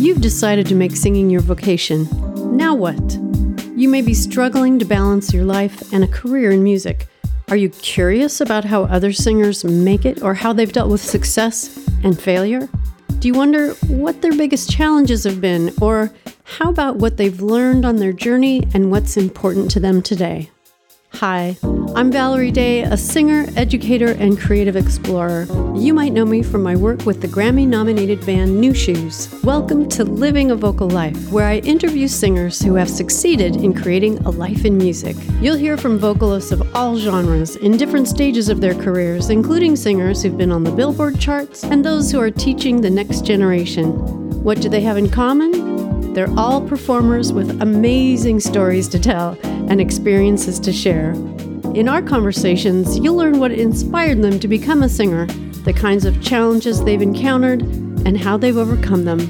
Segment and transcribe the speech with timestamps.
[0.00, 2.08] You've decided to make singing your vocation.
[2.56, 2.98] Now what?
[3.76, 7.06] You may be struggling to balance your life and a career in music.
[7.50, 11.86] Are you curious about how other singers make it or how they've dealt with success
[12.02, 12.66] and failure?
[13.18, 16.10] Do you wonder what their biggest challenges have been, or
[16.44, 20.50] how about what they've learned on their journey and what's important to them today?
[21.14, 21.58] Hi,
[21.94, 25.46] I'm Valerie Day, a singer, educator, and creative explorer.
[25.74, 29.28] You might know me from my work with the Grammy nominated band New Shoes.
[29.42, 34.18] Welcome to Living a Vocal Life, where I interview singers who have succeeded in creating
[34.18, 35.16] a life in music.
[35.40, 40.22] You'll hear from vocalists of all genres in different stages of their careers, including singers
[40.22, 43.90] who've been on the Billboard charts and those who are teaching the next generation.
[44.42, 45.89] What do they have in common?
[46.12, 51.12] They're all performers with amazing stories to tell and experiences to share.
[51.72, 55.26] In our conversations, you'll learn what inspired them to become a singer,
[55.62, 59.20] the kinds of challenges they've encountered, and how they've overcome them.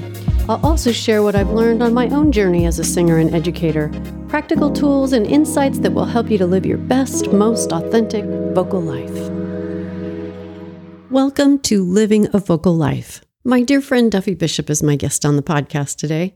[0.49, 3.91] I'll also share what I've learned on my own journey as a singer and educator,
[4.27, 8.81] practical tools and insights that will help you to live your best, most authentic vocal
[8.81, 9.29] life.
[11.11, 13.21] Welcome to Living a Vocal Life.
[13.43, 16.33] My dear friend Duffy Bishop is my guest on the podcast today.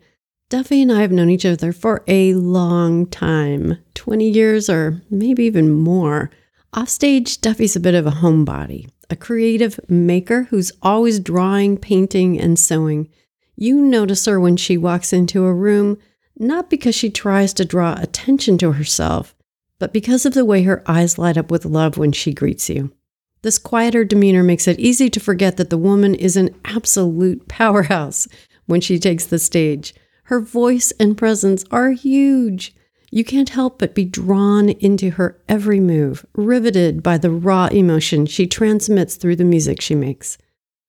[0.47, 5.43] Duffy and I have known each other for a long time 20 years or maybe
[5.45, 6.29] even more.
[6.77, 12.59] Offstage, Duffy's a bit of a homebody, a creative maker who's always drawing, painting, and
[12.59, 13.09] sewing.
[13.55, 15.97] You notice her when she walks into a room,
[16.37, 19.33] not because she tries to draw attention to herself,
[19.80, 22.93] but because of the way her eyes light up with love when she greets you.
[23.41, 28.27] This quieter demeanor makes it easy to forget that the woman is an absolute powerhouse
[28.67, 29.95] when she takes the stage.
[30.25, 32.75] Her voice and presence are huge.
[33.11, 38.25] You can't help but be drawn into her every move, riveted by the raw emotion
[38.25, 40.39] she transmits through the music she makes.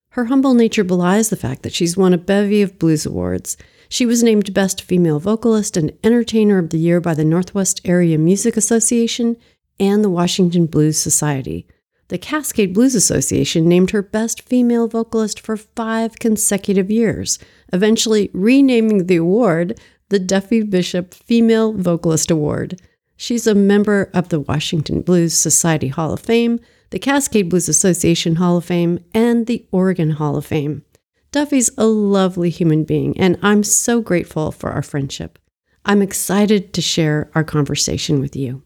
[0.09, 3.57] Her humble nature belies the fact that she's won a bevy of blues awards.
[3.89, 8.17] She was named Best Female Vocalist and Entertainer of the Year by the Northwest Area
[8.17, 9.37] Music Association
[9.79, 11.67] and the Washington Blues Society.
[12.09, 17.37] The Cascade Blues Association named her Best Female Vocalist for five consecutive years,
[17.73, 19.77] eventually renaming the award
[20.09, 22.81] the Duffy Bishop Female Vocalist Award.
[23.17, 26.59] She's a member of the Washington Blues Society Hall of Fame,
[26.91, 30.85] the Cascade Blues Association Hall of Fame, and the Oregon Hall of Fame.
[31.31, 35.37] Duffy's a lovely human being, and I'm so grateful for our friendship.
[35.83, 38.63] I'm excited to share our conversation with you.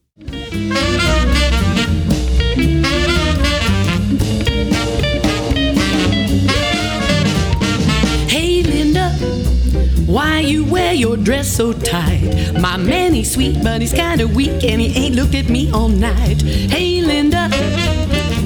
[10.51, 12.51] You wear your dress so tight?
[12.59, 15.87] My man, he's sweet, but he's kinda weak, and he ain't looked at me all
[15.87, 16.41] night.
[16.41, 17.49] Hey, Linda,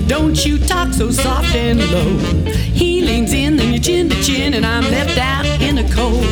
[0.06, 2.18] don't you talk so soft and low.
[2.52, 6.26] He leans in, then you chin to chin, and I'm left out in the cold.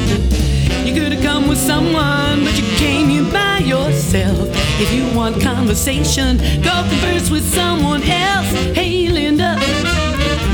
[0.86, 4.50] You could have come with someone, but you came here by yourself.
[4.80, 8.50] If you want conversation, go converse with someone else.
[8.78, 9.58] Hey, Linda,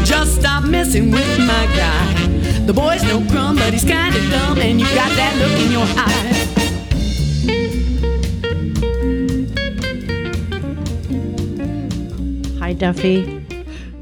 [0.09, 2.13] just stop messing with my guy.
[2.65, 5.85] The boy's no crumb, but he's kinda dumb, and you got that look in your
[5.85, 6.49] eye.
[12.59, 13.45] Hi, Duffy.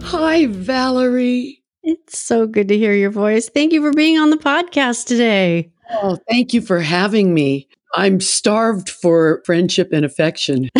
[0.03, 1.61] Hi, Valerie.
[1.83, 3.49] It's so good to hear your voice.
[3.49, 5.71] Thank you for being on the podcast today.
[5.91, 7.67] Oh, thank you for having me.
[7.95, 10.69] I'm starved for friendship and affection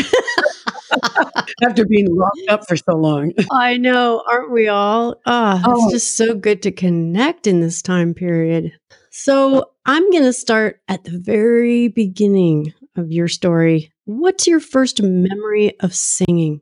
[1.64, 3.34] after being locked up for so long.
[3.52, 5.20] I know, aren't we all?
[5.26, 5.86] Ah, Oh.
[5.86, 8.72] it's just so good to connect in this time period.
[9.12, 13.92] So, I'm going to start at the very beginning of your story.
[14.06, 16.62] What's your first memory of singing?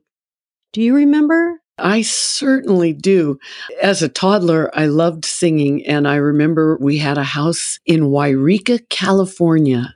[0.72, 1.60] Do you remember?
[1.78, 3.38] I certainly do.
[3.82, 8.88] As a toddler, I loved singing, and I remember we had a house in Yreka,
[8.88, 9.94] California,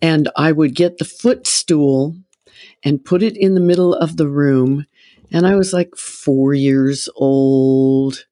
[0.00, 2.16] and I would get the footstool
[2.84, 4.86] and put it in the middle of the room.
[5.30, 8.24] And I was like four years old.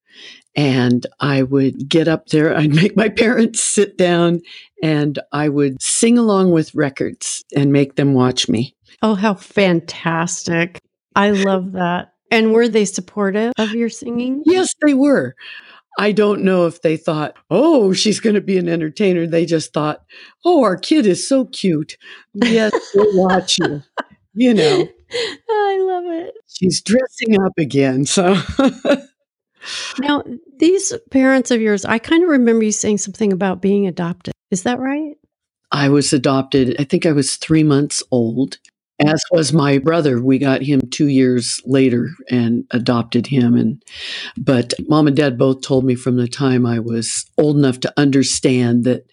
[0.57, 4.43] And I would get up there, I'd make my parents sit down,
[4.83, 8.75] and I would sing along with records and make them watch me.
[9.01, 10.81] Oh, how fantastic.
[11.15, 12.15] I love that.
[12.31, 14.43] And were they supportive of your singing?
[14.45, 15.35] Yes, they were.
[15.99, 19.27] I don't know if they thought, oh, she's going to be an entertainer.
[19.27, 20.05] They just thought,
[20.45, 21.97] oh, our kid is so cute.
[22.35, 23.83] Yes, we'll watch you.
[24.35, 24.89] You know,
[25.51, 26.35] I love it.
[26.49, 28.05] she's dressing up again.
[28.05, 28.37] So,
[29.99, 30.25] Now,
[30.59, 34.33] these parents of yours, I kind of remember you saying something about being adopted.
[34.51, 35.17] Is that right?
[35.73, 36.77] I was adopted.
[36.79, 38.59] I think I was three months old.
[39.01, 40.23] As was my brother.
[40.23, 43.55] We got him two years later and adopted him.
[43.55, 43.83] And
[44.37, 47.93] but mom and dad both told me from the time I was old enough to
[47.97, 49.07] understand that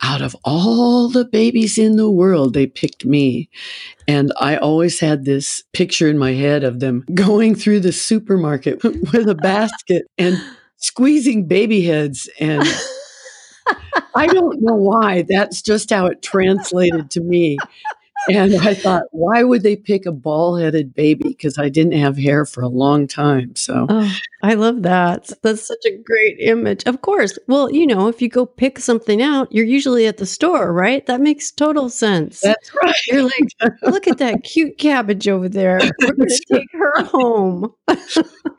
[0.00, 3.50] out of all the babies in the world, they picked me.
[4.06, 8.82] And I always had this picture in my head of them going through the supermarket
[8.84, 10.36] with a basket and
[10.76, 12.62] squeezing baby heads and
[14.14, 15.24] I don't know why.
[15.28, 17.56] That's just how it translated to me.
[18.28, 21.28] And I thought, why would they pick a bald headed baby?
[21.28, 23.56] Because I didn't have hair for a long time.
[23.56, 25.30] So Oh, I love that.
[25.42, 26.84] That's such a great image.
[26.84, 27.38] Of course.
[27.48, 31.04] Well, you know, if you go pick something out, you're usually at the store, right?
[31.06, 32.40] That makes total sense.
[32.40, 32.94] that's right.
[33.08, 35.80] You're like, look at that cute cabbage over there.
[36.00, 37.72] We're going to take her home.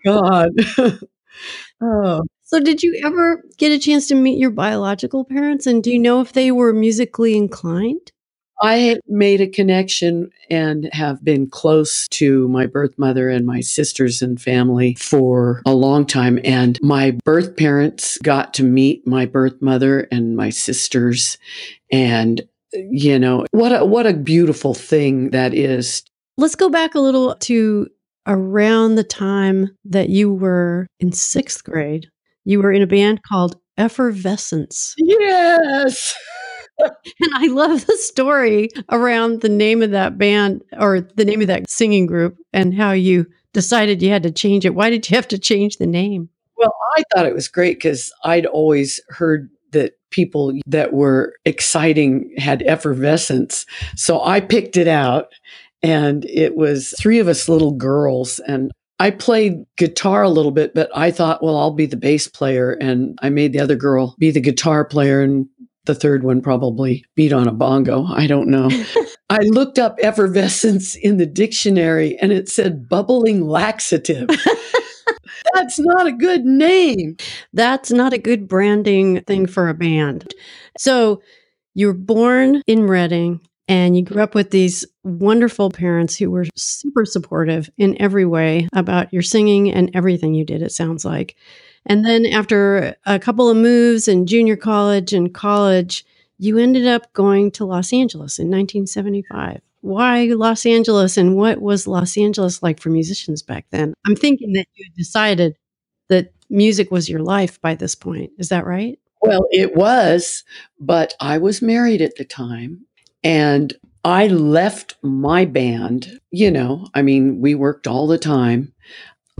[0.05, 0.49] God.
[1.81, 5.65] oh, So, did you ever get a chance to meet your biological parents?
[5.67, 8.11] And do you know if they were musically inclined?
[8.61, 14.21] I made a connection and have been close to my birth mother and my sisters
[14.21, 16.39] and family for a long time.
[16.43, 21.37] And my birth parents got to meet my birth mother and my sisters.
[21.91, 22.41] And,
[22.71, 26.03] you know, what a, what a beautiful thing that is.
[26.37, 27.89] Let's go back a little to
[28.25, 32.07] around the time that you were in sixth grade.
[32.45, 34.93] You were in a band called Effervescence.
[34.97, 36.15] Yes.
[36.79, 41.47] And I love the story around the name of that band or the name of
[41.47, 44.75] that singing group and how you decided you had to change it.
[44.75, 46.29] Why did you have to change the name?
[46.57, 52.33] Well, I thought it was great because I'd always heard that people that were exciting
[52.37, 53.65] had effervescence.
[53.95, 55.33] So I picked it out,
[55.81, 58.39] and it was three of us little girls.
[58.39, 62.27] And I played guitar a little bit, but I thought, well, I'll be the bass
[62.27, 62.71] player.
[62.73, 65.21] And I made the other girl be the guitar player.
[65.21, 65.47] And
[65.85, 68.05] the third one probably beat on a bongo.
[68.05, 68.69] I don't know.
[69.29, 74.29] I looked up effervescence in the dictionary and it said bubbling laxative.
[75.53, 77.17] That's not a good name.
[77.51, 80.33] That's not a good branding thing for a band.
[80.77, 81.21] So
[81.73, 86.45] you were born in Redding and you grew up with these wonderful parents who were
[86.55, 91.35] super supportive in every way about your singing and everything you did, it sounds like.
[91.85, 96.05] And then after a couple of moves in junior college and college,
[96.37, 99.61] you ended up going to Los Angeles in 1975.
[99.81, 103.93] Why Los Angeles and what was Los Angeles like for musicians back then?
[104.07, 105.57] I'm thinking that you decided
[106.09, 108.31] that music was your life by this point.
[108.37, 108.97] Is that right?
[109.21, 110.43] Well, it was,
[110.79, 112.85] but I was married at the time
[113.23, 116.19] and I left my band.
[116.31, 118.73] You know, I mean, we worked all the time.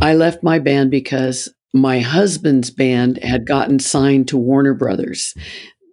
[0.02, 5.34] I left my band because my husband's band had gotten signed to Warner Brothers.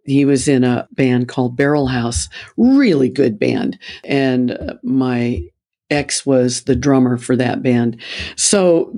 [0.04, 3.78] He was in a band called Barrel House, really good band.
[4.04, 5.42] And uh, my
[5.90, 8.00] ex was the drummer for that band.
[8.36, 8.92] So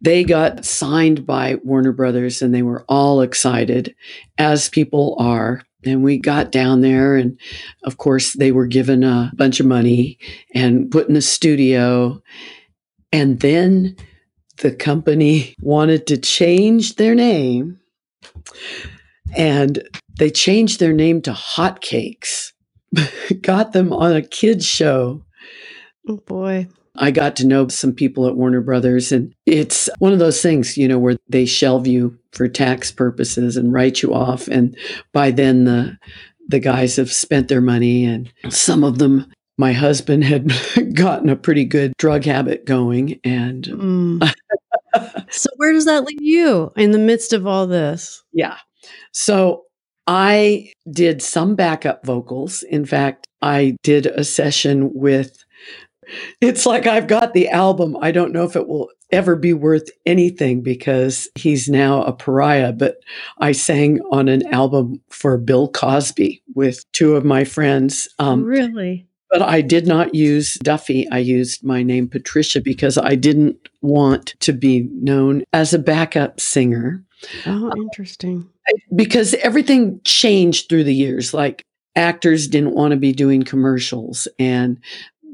[0.00, 3.94] they got signed by Warner Brothers and they were all excited,
[4.38, 5.62] as people are.
[5.84, 7.36] And we got down there, and
[7.82, 10.16] of course, they were given a bunch of money
[10.54, 12.22] and put in the studio.
[13.10, 13.96] And then
[14.58, 17.80] the company wanted to change their name,
[19.36, 19.82] and
[20.18, 22.52] they changed their name to Hotcakes,
[23.40, 25.24] got them on a kids' show.
[26.08, 26.68] Oh boy.
[26.96, 30.76] I got to know some people at Warner Brothers, and it's one of those things,
[30.76, 34.46] you know, where they shelve you for tax purposes and write you off.
[34.48, 34.76] And
[35.12, 35.96] by then, the
[36.48, 40.50] the guys have spent their money, and some of them, my husband had
[40.94, 44.32] gotten a pretty good drug habit going, and Mm.
[45.30, 48.22] so where does that leave you in the midst of all this?
[48.32, 48.58] yeah.
[49.12, 49.64] So
[50.06, 52.62] I did some backup vocals.
[52.64, 55.44] In fact, I did a session with.
[56.40, 57.96] It's like I've got the album.
[58.02, 62.72] I don't know if it will ever be worth anything because he's now a pariah,
[62.72, 62.96] but
[63.38, 68.08] I sang on an album for Bill Cosby with two of my friends.
[68.18, 69.06] Um, really?
[69.32, 71.08] But I did not use Duffy.
[71.10, 76.38] I used my name Patricia because I didn't want to be known as a backup
[76.38, 77.02] singer
[77.46, 78.48] Oh, interesting.
[78.94, 81.32] because everything changed through the years.
[81.32, 81.64] Like
[81.96, 84.78] actors didn't want to be doing commercials, and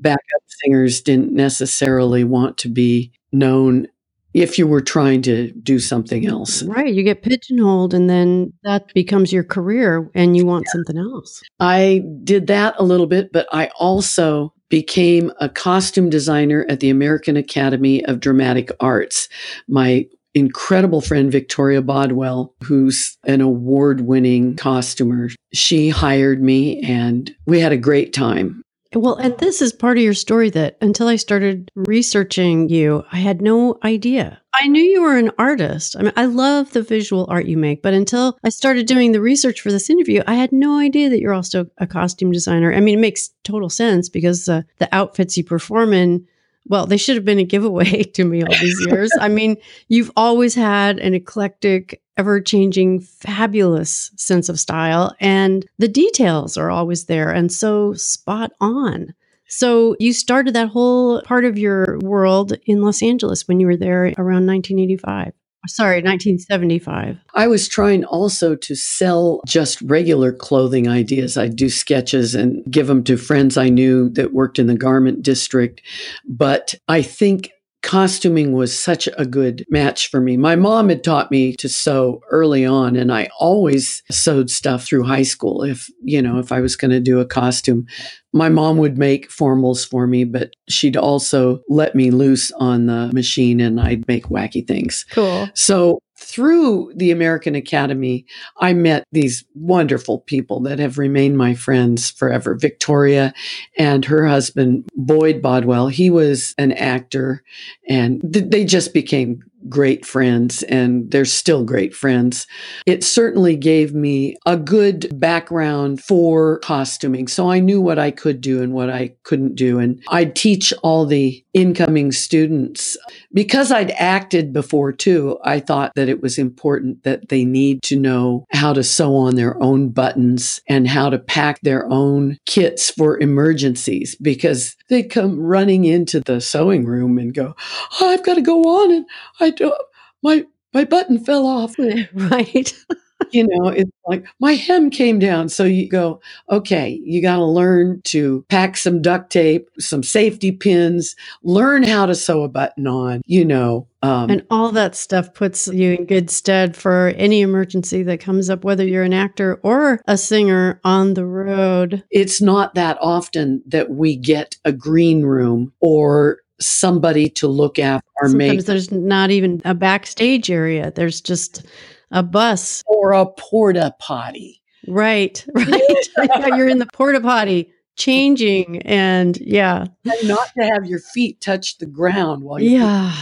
[0.00, 3.88] backup singers didn't necessarily want to be known
[4.35, 6.62] if you were trying to do something else.
[6.62, 6.92] Right.
[6.92, 11.42] You get pigeonholed and then that becomes your career and you want something else.
[11.61, 16.90] I did that a little bit, but I also became a costume designer at the
[16.90, 19.28] American Academy of Dramatic Arts.
[19.66, 27.61] My incredible friend Victoria Bodwell, who's an award winning costumer, she hired me and we
[27.61, 28.62] had a great time.
[28.95, 33.18] Well, and this is part of your story that until I started researching you, I
[33.18, 34.40] had no idea.
[34.54, 35.95] I knew you were an artist.
[35.97, 39.21] I mean, I love the visual art you make, but until I started doing the
[39.21, 42.73] research for this interview, I had no idea that you're also a costume designer.
[42.73, 46.26] I mean, it makes total sense because uh, the outfits you perform in
[46.68, 49.10] well, they should have been a giveaway to me all these years.
[49.20, 49.56] I mean,
[49.88, 56.70] you've always had an eclectic, ever changing, fabulous sense of style, and the details are
[56.70, 59.14] always there and so spot on.
[59.50, 63.78] So, you started that whole part of your world in Los Angeles when you were
[63.78, 65.32] there around 1985
[65.68, 67.18] sorry, 1975.
[67.34, 71.37] I was trying also to sell just regular clothing ideas.
[71.37, 75.22] I'd do sketches and give them to friends I knew that worked in the garment
[75.22, 75.82] district.
[76.26, 77.50] But I think
[77.82, 80.37] costuming was such a good match for me.
[80.37, 85.04] My mom had taught me to sew early on and I always sewed stuff through
[85.04, 87.87] high school if, you know, if I was going to do a costume.
[88.32, 93.11] My mom would make formals for me, but she'd also let me loose on the
[93.12, 95.06] machine and I'd make wacky things.
[95.11, 95.49] Cool.
[95.54, 98.26] So through the American Academy,
[98.58, 102.56] I met these wonderful people that have remained my friends forever.
[102.56, 103.32] Victoria
[103.76, 107.44] and her husband, Boyd Bodwell, he was an actor,
[107.88, 112.46] and th- they just became great friends and they're still great friends.
[112.86, 117.26] It certainly gave me a good background for costuming.
[117.28, 119.78] So I knew what I could do and what I couldn't do.
[119.78, 122.96] And I'd teach all the incoming students
[123.32, 125.38] because I'd acted before too.
[125.44, 129.34] I thought that it was important that they need to know how to sew on
[129.34, 135.38] their own buttons and how to pack their own kits for emergencies because they'd come
[135.38, 137.54] running into the sewing room and go,
[138.00, 139.06] oh, I've got to go on and
[139.40, 139.74] I don't,
[140.22, 141.74] my, my button fell off.
[142.14, 142.74] right.
[143.32, 145.48] you know, it's like my hem came down.
[145.48, 150.52] So you go, okay, you got to learn to pack some duct tape, some safety
[150.52, 153.86] pins, learn how to sew a button on, you know.
[154.02, 158.48] Um, and all that stuff puts you in good stead for any emergency that comes
[158.48, 162.04] up, whether you're an actor or a singer on the road.
[162.10, 168.08] It's not that often that we get a green room or somebody to look after
[168.22, 170.90] our Sometimes there's not even a backstage area.
[170.90, 171.64] There's just
[172.10, 174.62] a bus or a porta potty.
[174.86, 176.48] Right, right.
[176.56, 179.86] You're in the porta potty changing and yeah.
[180.04, 183.14] And not to have your feet touch the ground while you Yeah.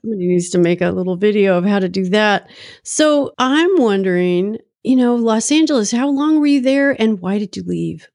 [0.00, 2.48] Somebody needs to make a little video of how to do that.
[2.82, 7.56] So I'm wondering, you know, Los Angeles, how long were you there and why did
[7.56, 8.08] you leave?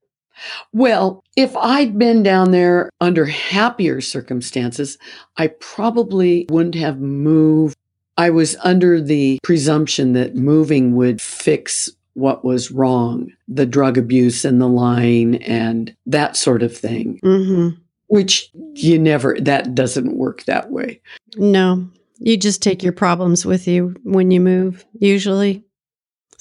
[0.72, 4.98] Well, if I'd been down there under happier circumstances,
[5.38, 7.76] I probably wouldn't have moved.
[8.18, 14.46] I was under the presumption that moving would fix what was wrong the drug abuse
[14.46, 17.20] and the lying and that sort of thing.
[17.24, 17.80] Mm-hmm.
[18.08, 21.02] Which you never, that doesn't work that way.
[21.36, 25.64] No, you just take your problems with you when you move, usually.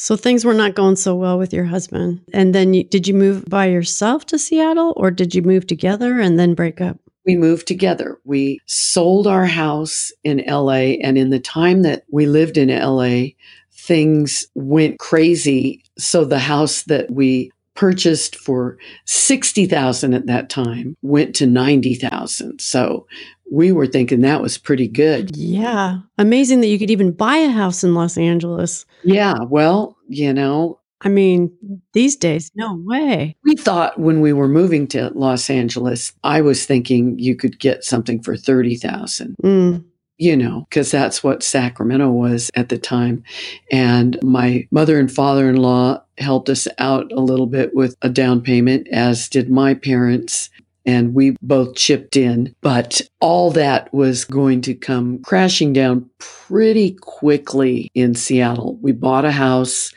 [0.02, 2.23] So things were not going so well with your husband.
[2.32, 6.18] And then you, did you move by yourself to Seattle or did you move together
[6.18, 6.99] and then break up?
[7.25, 8.18] We moved together.
[8.25, 10.97] We sold our house in LA.
[11.04, 13.26] And in the time that we lived in LA,
[13.73, 15.85] things went crazy.
[15.99, 22.61] So the house that we purchased for 60,000 at that time went to 90,000.
[22.61, 23.06] So
[23.52, 25.37] we were thinking that was pretty good.
[25.37, 25.99] Yeah.
[26.16, 28.87] Amazing that you could even buy a house in Los Angeles.
[29.04, 29.35] Yeah.
[29.47, 31.54] Well, you know, I mean,
[31.92, 33.37] these days, no way.
[33.44, 37.85] We thought when we were moving to Los Angeles, I was thinking you could get
[37.85, 39.37] something for 30,000.
[39.42, 39.85] Mm.
[40.18, 43.25] You know, because that's what Sacramento was at the time.
[43.73, 48.09] And my mother and father in law helped us out a little bit with a
[48.09, 50.49] down payment, as did my parents
[50.86, 52.54] and we both chipped in.
[52.60, 58.78] But all that was going to come crashing down pretty quickly in Seattle.
[58.80, 59.92] We bought a house.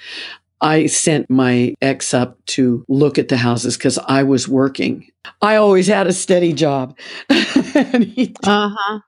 [0.62, 5.08] I sent my ex up to look at the houses because I was working.
[5.42, 6.98] I always had a steady job.
[7.30, 7.44] uh
[8.46, 9.00] huh.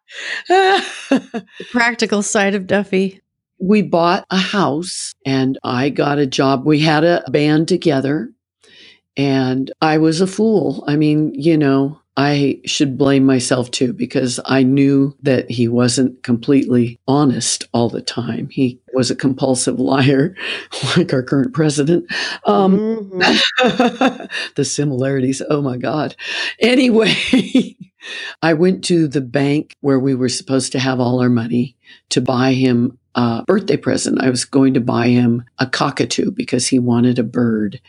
[0.48, 3.22] the practical side of Duffy.
[3.60, 6.66] We bought a house and I got a job.
[6.66, 8.32] We had a band together
[9.18, 10.84] and I was a fool.
[10.88, 16.24] I mean, you know, I should blame myself too because I knew that he wasn't
[16.24, 18.50] completely honest all the time.
[18.50, 20.36] He was a compulsive liar,
[20.96, 22.12] like our current president.
[22.46, 24.26] Um, mm-hmm.
[24.56, 26.16] the similarities, oh my God.
[26.60, 27.14] Anyway,
[28.42, 31.76] I went to the bank where we were supposed to have all our money
[32.10, 34.22] to buy him a birthday present.
[34.22, 37.80] I was going to buy him a cockatoo because he wanted a bird.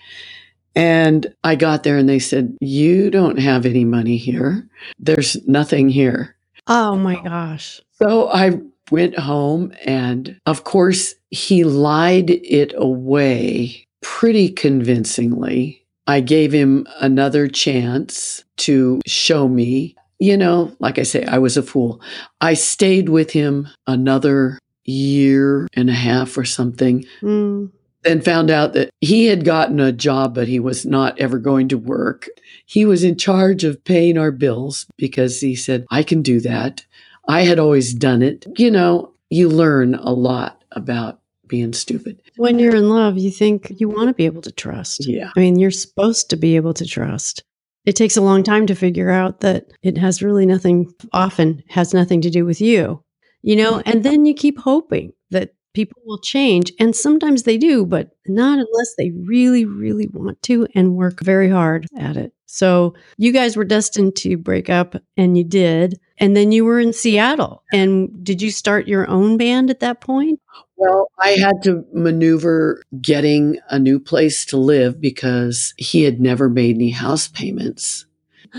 [0.75, 4.69] And I got there and they said, You don't have any money here.
[4.99, 6.37] There's nothing here.
[6.67, 7.81] Oh my gosh.
[7.93, 8.61] So I
[8.91, 15.85] went home and of course he lied it away pretty convincingly.
[16.07, 19.95] I gave him another chance to show me.
[20.19, 22.01] You know, like I say, I was a fool.
[22.41, 27.05] I stayed with him another year and a half or something.
[27.21, 27.71] Mm.
[28.03, 31.69] Then found out that he had gotten a job, but he was not ever going
[31.69, 32.29] to work.
[32.65, 36.87] He was in charge of paying our bills because he said, I can do that.
[37.27, 38.47] I had always done it.
[38.57, 42.21] You know, you learn a lot about being stupid.
[42.37, 45.07] When you're in love, you think you want to be able to trust.
[45.09, 45.31] Yeah.
[45.37, 47.43] I mean, you're supposed to be able to trust.
[47.85, 51.95] It takes a long time to figure out that it has really nothing, often has
[51.95, 53.03] nothing to do with you,
[53.43, 56.73] you know, and then you keep hoping that people will change.
[56.81, 61.49] And sometimes they do, but not unless they really, really want to and work very
[61.49, 62.33] hard at it.
[62.47, 66.01] So you guys were destined to break up and you did.
[66.19, 67.63] And then you were in Seattle.
[67.73, 70.41] And did you start your own band at that point?
[70.77, 76.49] Well, I had to maneuver getting a new place to live because he had never
[76.49, 78.05] made any house payments.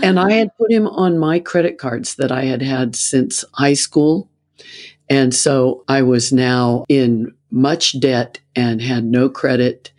[0.02, 3.74] And I had put him on my credit cards that I had had since high
[3.74, 4.30] school.
[5.10, 9.92] And so I was now in much debt and had no credit.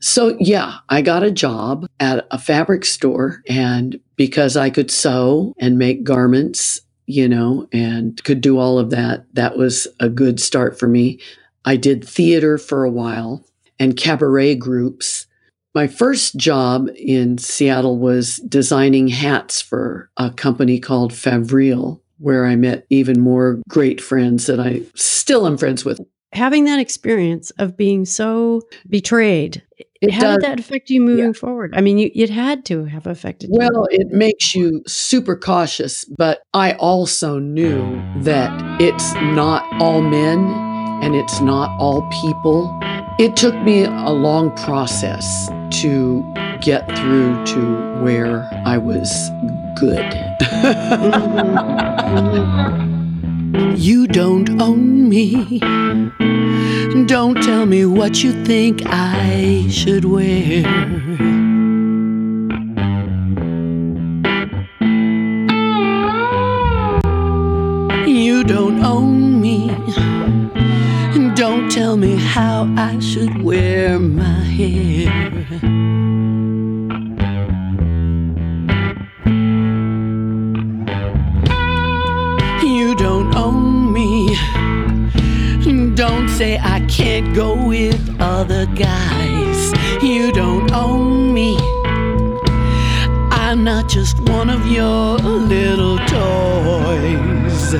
[0.00, 3.42] So, yeah, I got a job at a fabric store.
[3.48, 8.90] And because I could sew and make garments, you know, and could do all of
[8.90, 11.18] that, that was a good start for me.
[11.64, 13.44] I did theater for a while
[13.80, 15.26] and cabaret groups.
[15.74, 22.56] My first job in Seattle was designing hats for a company called Favril, where I
[22.56, 26.00] met even more great friends that I still am friends with.
[26.32, 29.62] Having that experience of being so betrayed,
[30.02, 31.72] It how does- did that affect you moving forward?
[31.74, 33.56] I mean, you, it had to have affected you.
[33.58, 37.80] Well, it makes you super cautious, but I also knew
[38.22, 40.38] that it's not all men
[41.02, 42.78] and it's not all people.
[43.18, 45.48] It took me a long process
[45.80, 46.22] to
[46.60, 49.08] get through to where I was
[49.80, 50.14] good.
[53.78, 55.58] You don't own me.
[57.06, 60.66] Don't tell me what you think I should wear.
[68.06, 69.68] You don't own me.
[71.34, 75.08] Don't tell me how I should wear my hair.
[86.08, 89.72] Don't say I can't go with other guys.
[90.02, 91.58] You don't own me.
[93.30, 97.74] I'm not just one of your little toys.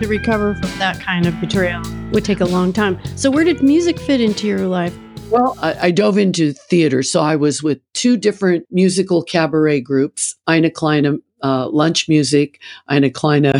[0.00, 1.82] To recover from that kind of betrayal
[2.12, 2.98] would take a long time.
[3.16, 4.96] So, where did music fit into your life?
[5.30, 7.02] Well, I, I dove into theater.
[7.02, 13.10] So I was with two different musical cabaret groups Ina Kleine uh, Lunch Music, Ina
[13.10, 13.52] Kleine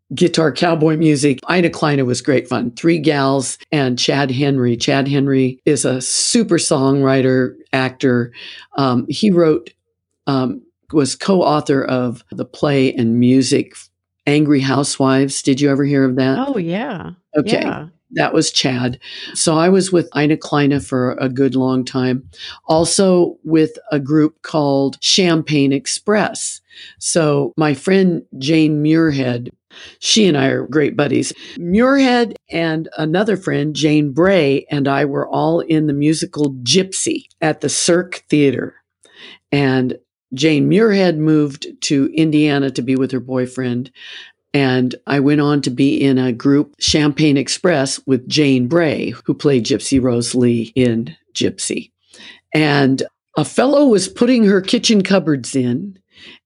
[0.14, 1.40] Guitar Cowboy Music.
[1.50, 2.70] Ina Kleine was great fun.
[2.72, 4.76] Three gals and Chad Henry.
[4.76, 8.32] Chad Henry is a super songwriter, actor.
[8.78, 9.70] Um, he wrote,
[10.28, 13.74] um, was co author of the play and music
[14.26, 15.42] Angry Housewives.
[15.42, 16.38] Did you ever hear of that?
[16.48, 17.12] Oh, yeah.
[17.36, 17.60] Okay.
[17.60, 17.88] Yeah.
[18.12, 19.00] That was Chad.
[19.34, 22.28] So I was with Ina Kleine for a good long time.
[22.66, 26.60] Also with a group called Champagne Express.
[26.98, 29.50] So my friend Jane Muirhead,
[29.98, 31.32] she and I are great buddies.
[31.58, 37.60] Muirhead and another friend, Jane Bray, and I were all in the musical Gypsy at
[37.60, 38.76] the Cirque Theater.
[39.50, 39.98] And
[40.34, 43.90] Jane Muirhead moved to Indiana to be with her boyfriend.
[44.52, 49.34] And I went on to be in a group, Champagne Express, with Jane Bray, who
[49.34, 51.90] played Gypsy Rose Lee in Gypsy.
[52.54, 53.02] And
[53.36, 55.98] a fellow was putting her kitchen cupboards in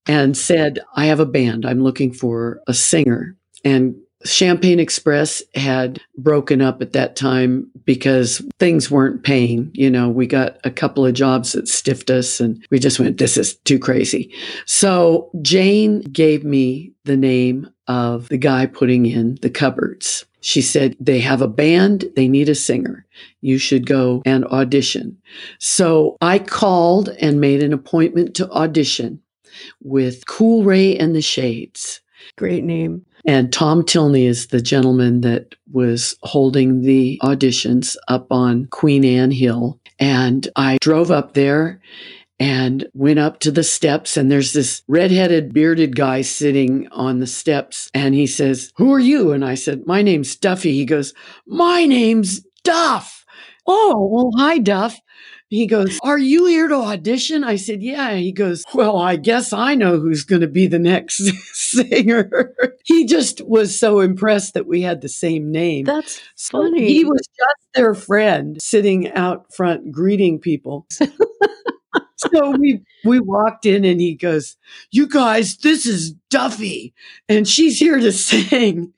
[0.07, 1.65] and said, I have a band.
[1.65, 3.37] I'm looking for a singer.
[3.65, 9.71] And Champagne Express had broken up at that time because things weren't paying.
[9.73, 13.19] You know, we got a couple of jobs that stiffed us and we just went,
[13.19, 14.33] this is too crazy.
[14.67, 20.27] So Jane gave me the name of the guy putting in the cupboards.
[20.43, 23.07] She said, they have a band, they need a singer.
[23.41, 25.19] You should go and audition.
[25.59, 29.21] So I called and made an appointment to audition
[29.83, 32.01] with Cool Ray and the Shades.
[32.37, 33.05] Great name.
[33.25, 39.31] And Tom Tilney is the gentleman that was holding the auditions up on Queen Anne
[39.31, 39.79] Hill.
[39.99, 41.81] And I drove up there
[42.39, 47.27] and went up to the steps and there's this redheaded bearded guy sitting on the
[47.27, 49.33] steps and he says who are you?
[49.33, 50.73] And i said my name's duffy.
[50.73, 51.13] He goes
[51.47, 53.27] my name's duff.
[53.67, 54.99] Oh well hi duff
[55.51, 57.43] he goes, Are you here to audition?
[57.43, 58.15] I said, Yeah.
[58.15, 61.19] He goes, Well, I guess I know who's going to be the next
[61.53, 62.55] singer.
[62.85, 65.85] he just was so impressed that we had the same name.
[65.87, 66.87] That's So funny.
[66.87, 70.87] He was just their friend sitting out front greeting people.
[72.17, 74.57] so we we walked in and he goes,
[74.93, 76.95] "You guys, this is Duffy
[77.29, 78.93] and she's here to sing."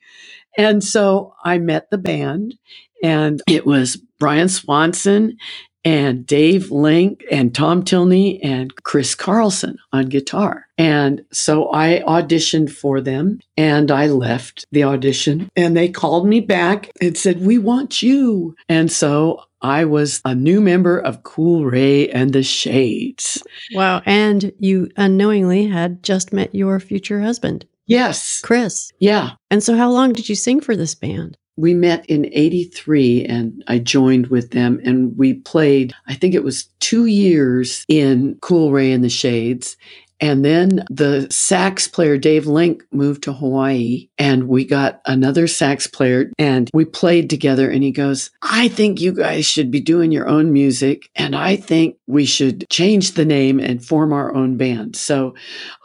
[0.55, 2.55] And so I met the band
[3.01, 5.37] and it was Brian Swanson
[5.85, 10.67] and Dave Link and Tom Tilney and Chris Carlson on guitar.
[10.77, 16.39] And so I auditioned for them and I left the audition and they called me
[16.39, 18.55] back and said, We want you.
[18.69, 23.41] And so I was a new member of Cool Ray and the Shades.
[23.73, 24.01] wow.
[24.05, 28.39] And you unknowingly had just met your future husband, Yes.
[28.41, 28.91] Chris.
[28.99, 29.31] Yeah.
[29.51, 31.37] And so, how long did you sing for this band?
[31.55, 36.43] We met in 83 and I joined with them and we played, I think it
[36.43, 39.77] was two years in Cool Ray and the Shades.
[40.23, 45.85] And then the sax player, Dave Link, moved to Hawaii and we got another sax
[45.85, 47.69] player and we played together.
[47.69, 51.09] And he goes, I think you guys should be doing your own music.
[51.15, 54.95] And I think we should change the name and form our own band.
[54.95, 55.35] So,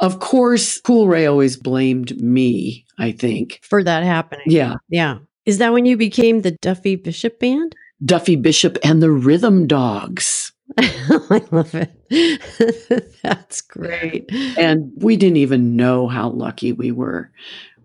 [0.00, 3.59] of course, Cool Ray always blamed me, I think.
[3.62, 4.46] For that happening.
[4.46, 4.74] Yeah.
[4.88, 5.18] Yeah.
[5.48, 7.74] Is that when you became the Duffy Bishop Band?
[8.04, 10.52] Duffy Bishop and the Rhythm Dogs.
[10.78, 13.16] I love it.
[13.22, 14.30] That's great.
[14.58, 17.30] And we didn't even know how lucky we were.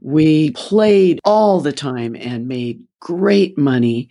[0.02, 4.10] We played all the time and made great money.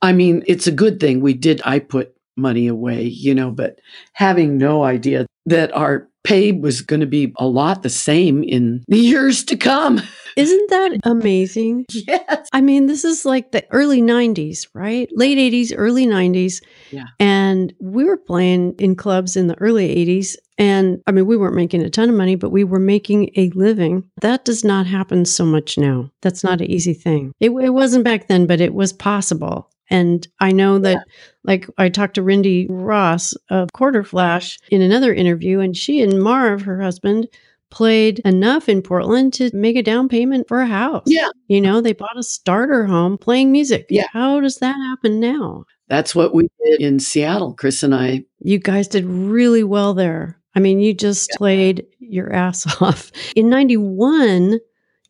[0.00, 1.60] I mean, it's a good thing we did.
[1.66, 3.80] I put money away, you know, but
[4.14, 8.82] having no idea that our pay was going to be a lot the same in
[8.88, 10.00] the years to come.
[10.38, 11.86] Isn't that amazing?
[11.90, 12.48] Yes.
[12.52, 15.08] I mean, this is like the early 90s, right?
[15.12, 16.62] Late 80s, early 90s.
[16.90, 17.06] Yeah.
[17.18, 20.36] And we were playing in clubs in the early 80s.
[20.56, 23.50] And I mean, we weren't making a ton of money, but we were making a
[23.50, 24.08] living.
[24.20, 26.10] That does not happen so much now.
[26.22, 27.32] That's not an easy thing.
[27.40, 29.70] It, it wasn't back then, but it was possible.
[29.90, 31.06] And I know that,
[31.44, 36.62] like, I talked to Rindy Ross of Quarterflash in another interview, and she and Marv,
[36.62, 37.28] her husband,
[37.70, 41.04] played enough in Portland to make a down payment for a house.
[41.06, 41.28] Yeah.
[41.48, 43.86] You know, they bought a starter home playing music.
[43.90, 44.06] Yeah.
[44.12, 45.64] How does that happen now?
[45.88, 47.54] That's what we did in Seattle.
[47.54, 50.38] Chris and I You guys did really well there.
[50.54, 53.12] I mean, you just played your ass off.
[53.36, 54.58] In 91,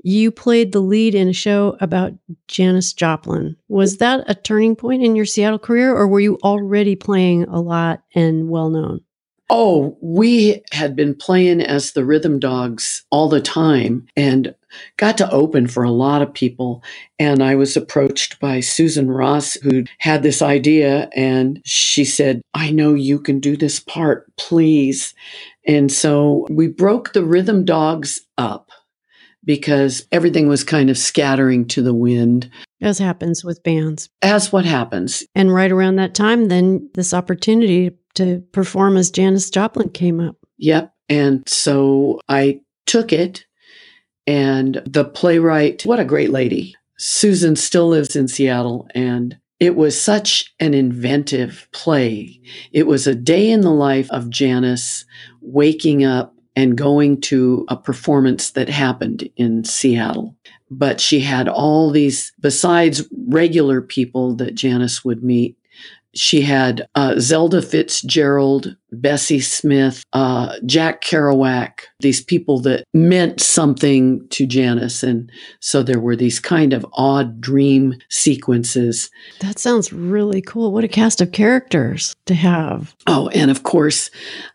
[0.03, 2.13] you played the lead in a show about
[2.47, 3.57] Janis Joplin.
[3.69, 7.61] Was that a turning point in your Seattle career, or were you already playing a
[7.61, 9.01] lot and well known?
[9.51, 14.55] Oh, we had been playing as the Rhythm Dogs all the time and
[14.99, 16.83] got to open for a lot of people.
[17.19, 22.71] And I was approached by Susan Ross, who had this idea, and she said, I
[22.71, 25.15] know you can do this part, please.
[25.67, 28.71] And so we broke the Rhythm Dogs up
[29.45, 32.51] because everything was kind of scattering to the wind,
[32.83, 34.11] As happens with bands.
[34.21, 35.25] as what happens.
[35.35, 40.37] And right around that time, then this opportunity to perform as Janis Joplin came up.
[40.59, 40.93] Yep.
[41.09, 43.47] And so I took it,
[44.27, 46.75] and the playwright, what a great lady.
[46.99, 52.41] Susan still lives in Seattle, and it was such an inventive play.
[52.73, 55.05] It was a day in the life of Janis
[55.41, 60.37] waking up and going to a performance that happened in Seattle.
[60.71, 65.57] But she had all these, besides regular people that Janis would meet,
[66.19, 74.27] she had uh, Zelda Fitzgerald, Bessie Smith, uh, Jack Kerouac, these people that meant something
[74.31, 75.03] to Janis.
[75.03, 79.11] And so there were these kind of odd dream sequences.
[79.41, 80.73] That sounds really cool.
[80.73, 82.97] What a cast of characters to have.
[83.07, 84.11] Oh, and of course,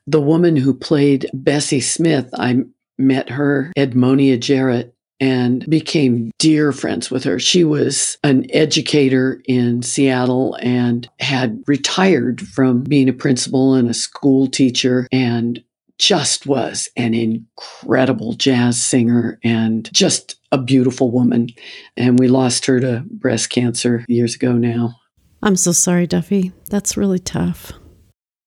[0.06, 2.63] the woman who played Bessie Smith, I
[2.97, 4.92] met her, Edmonia Jarrett,
[5.23, 7.39] and became dear friends with her.
[7.39, 13.93] She was an educator in Seattle and had retired from being a principal and a
[13.93, 15.63] school teacher and
[15.97, 21.47] just was an incredible jazz singer and just a beautiful woman.
[21.95, 24.93] And we lost her to breast cancer years ago now.
[25.41, 26.51] I'm so sorry, Duffy.
[26.69, 27.71] That's really tough.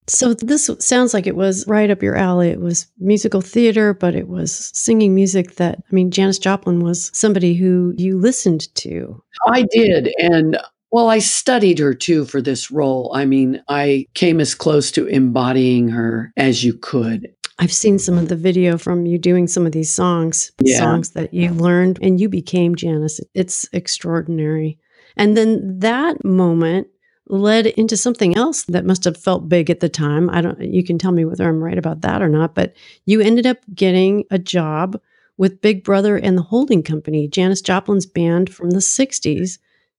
[0.08, 2.48] So this sounds like it was right up your alley.
[2.50, 7.10] It was musical theater, but it was singing music that I mean Janis Joplin was
[7.12, 9.22] somebody who you listened to.
[9.48, 10.58] I did and
[10.92, 13.10] well, I studied her too for this role.
[13.14, 17.28] I mean, I came as close to embodying her as you could.
[17.58, 20.78] I've seen some of the video from you doing some of these songs, Yeah.
[20.78, 23.20] songs that you learned and you became Janis.
[23.34, 24.78] It's extraordinary.
[25.16, 26.86] And then that moment
[27.28, 30.30] led into something else that must have felt big at the time.
[30.30, 33.20] I don't you can tell me whether I'm right about that or not, but you
[33.20, 35.00] ended up getting a job
[35.36, 39.58] with Big Brother and the Holding Company, Janis Joplin's band from the 60s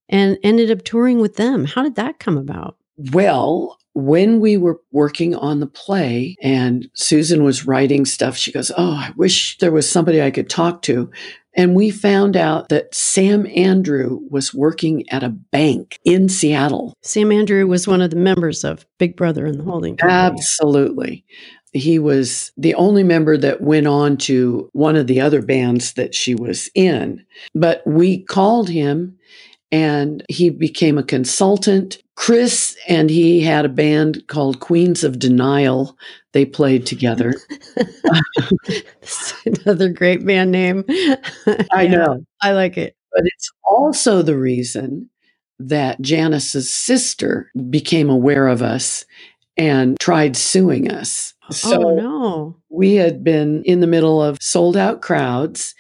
[0.09, 1.65] and ended up touring with them.
[1.65, 2.77] How did that come about?
[3.11, 8.71] Well, when we were working on the play and Susan was writing stuff, she goes,
[8.77, 11.09] Oh, I wish there was somebody I could talk to.
[11.55, 16.93] And we found out that Sam Andrew was working at a bank in Seattle.
[17.01, 20.15] Sam Andrew was one of the members of Big Brother and the Holding Company.
[20.15, 21.25] Absolutely.
[21.73, 26.13] He was the only member that went on to one of the other bands that
[26.13, 27.25] she was in.
[27.55, 29.17] But we called him
[29.71, 31.97] and he became a consultant.
[32.17, 35.95] Chris and he had a band called Queens of Denial.
[36.33, 37.35] They played together.
[39.45, 40.83] Another great band name.
[41.71, 42.25] I know.
[42.41, 42.97] I like it.
[43.13, 45.09] But it's also the reason
[45.59, 49.05] that Janis's sister became aware of us
[49.55, 51.35] and tried suing us.
[51.51, 52.55] So oh no.
[52.69, 55.75] we had been in the middle of sold out crowds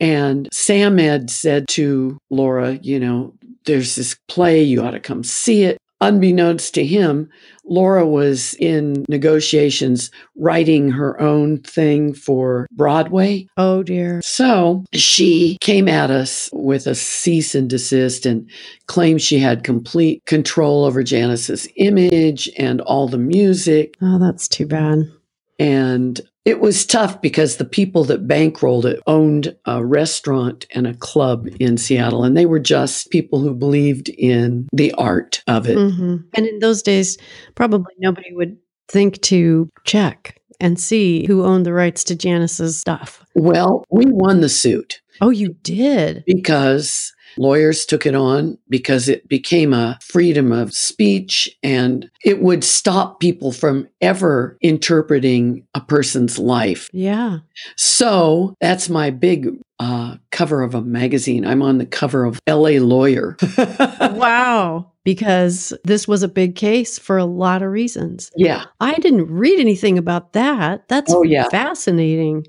[0.00, 3.32] and sam had said to laura you know
[3.66, 7.28] there's this play you ought to come see it unbeknownst to him
[7.64, 14.20] laura was in negotiations writing her own thing for broadway Oh dear.
[14.22, 18.50] so she came at us with a cease and desist and
[18.86, 24.66] claimed she had complete control over janis's image and all the music Oh, that's too
[24.66, 25.04] bad.
[25.58, 30.94] and it was tough because the people that bankrolled it owned a restaurant and a
[30.94, 35.76] club in Seattle, and they were just people who believed in the art of it.
[35.76, 37.16] hmm And in those days,
[37.54, 38.56] probably nobody would
[38.88, 43.24] think to check and see who owned the rights to Janis's stuff.
[43.34, 46.24] Well, we won the suit Oh, you did.
[46.26, 52.64] because lawyers took it on because it became a freedom of speech and it would
[52.64, 56.88] stop people from ever interpreting a person's life.
[56.92, 57.38] Yeah.
[57.76, 61.44] So that's my big uh, cover of a magazine.
[61.46, 63.36] I'm on the cover of LA Lawyer.
[64.00, 64.90] wow.
[65.04, 68.30] Because this was a big case for a lot of reasons.
[68.36, 68.64] yeah.
[68.80, 70.86] I didn't read anything about that.
[70.88, 71.48] That's Oh, yeah.
[71.48, 72.46] fascinating.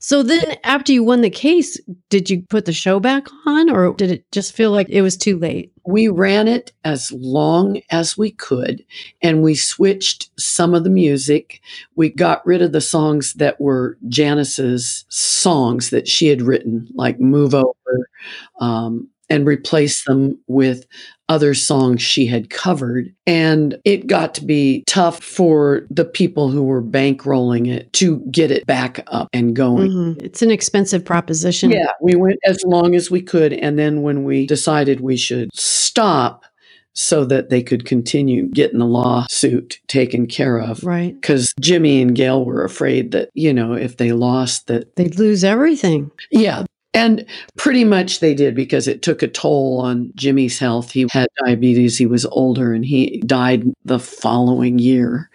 [0.00, 1.78] So then after you won the case,
[2.10, 5.16] did you put the show back on or did it just feel like it was
[5.16, 5.72] too late?
[5.84, 8.84] We ran it as long as we could
[9.22, 11.60] and we switched some of the music.
[11.94, 17.20] We got rid of the songs that were Janis's songs that she had written, like
[17.20, 18.08] Move Over,
[18.60, 20.86] um, and replace them with
[21.28, 23.12] other songs she had covered.
[23.26, 28.52] And it got to be tough for the people who were bankrolling it to get
[28.52, 29.90] it back up and going.
[29.90, 30.22] Mhm.
[30.22, 31.70] It's an expensive proposition.
[31.72, 33.52] Yeah, we went as long as we could.
[33.52, 36.44] And then when we decided we should stop
[36.98, 40.82] so that they could continue getting the lawsuit taken care of.
[40.84, 41.14] Right.
[41.20, 45.42] Because Jimmy and Gail were afraid that, you know, if they lost that, They'd lose
[45.44, 46.10] everything.
[46.30, 46.64] yeah.
[46.96, 47.26] And
[47.58, 50.90] pretty much they did because it took a toll on Jimmy's health.
[50.92, 55.28] He had diabetes, he was older, and he died the following year.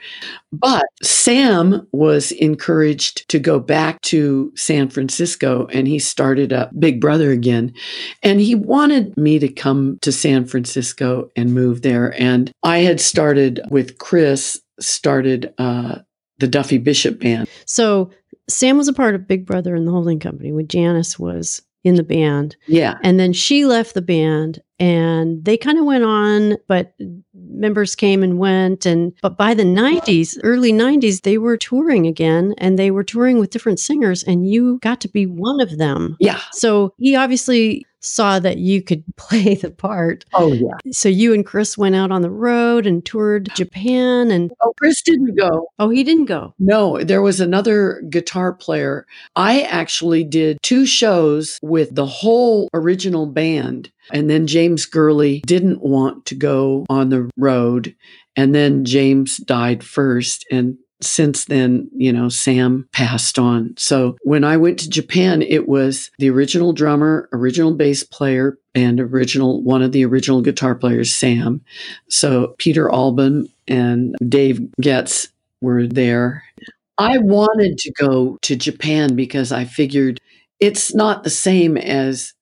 [0.51, 6.99] But Sam was encouraged to go back to San Francisco and he started up Big
[6.99, 7.75] Brother again.
[8.23, 12.19] And he wanted me to come to San Francisco and move there.
[12.19, 15.99] And I had started with Chris, started uh,
[16.39, 17.47] the Duffy Bishop Band.
[17.65, 18.09] So
[18.53, 21.95] Sam was a part of Big Brother and the Holding Company when Janis was in
[21.95, 22.55] the band.
[22.67, 22.97] Yeah.
[23.01, 26.93] And then she left the band and they kind of went on, but
[27.33, 28.85] members came and went.
[28.85, 33.39] And but by the 90s, early 90s, they were touring again and they were touring
[33.39, 36.17] with different singers, and you got to be one of them.
[36.19, 36.41] Yeah.
[36.51, 40.25] So he obviously saw that you could play the part.
[40.33, 40.73] Oh, yeah.
[40.91, 45.01] So you and Chris went out on the road and toured Japan and Oh, Chris
[45.01, 45.67] didn't go.
[45.79, 46.53] oh, he didn't go.
[46.59, 49.05] No, there was another guitar player.
[49.35, 53.91] I actually did two shows with the whole original band.
[54.11, 57.95] And then James Gurley didn't want to go on the road.
[58.35, 60.45] And then James died first.
[60.51, 63.73] And since then, you know, Sam passed on.
[63.77, 68.99] So when I went to Japan, it was the original drummer, original bass player, and
[68.99, 71.61] original one of the original guitar players, Sam.
[72.09, 75.27] So Peter Albin and Dave Getz
[75.61, 76.43] were there.
[76.97, 80.19] I wanted to go to Japan because I figured
[80.59, 82.33] it's not the same as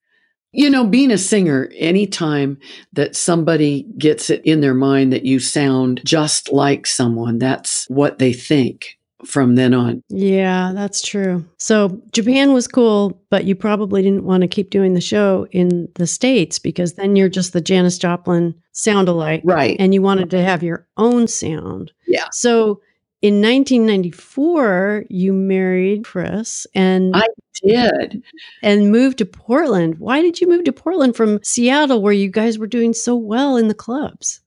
[0.52, 2.58] you know, being a singer, anytime
[2.94, 8.20] that somebody gets it in their mind that you sound just like someone, that's what
[8.20, 10.02] they think from then on.
[10.10, 11.46] Yeah, that's true.
[11.58, 15.90] So Japan was cool, but you probably didn't want to keep doing the show in
[15.96, 19.42] the States because then you're just the Janis Joplin sound alike.
[19.44, 19.76] Right.
[19.78, 21.92] And you wanted to have your own sound.
[22.08, 22.28] Yeah.
[22.32, 22.82] So
[23.21, 27.27] in 1994, you married Chris and I
[27.62, 28.23] did.
[28.63, 29.99] and moved to Portland.
[29.99, 33.58] Why did you move to Portland from Seattle where you guys were doing so well
[33.58, 34.39] in the clubs?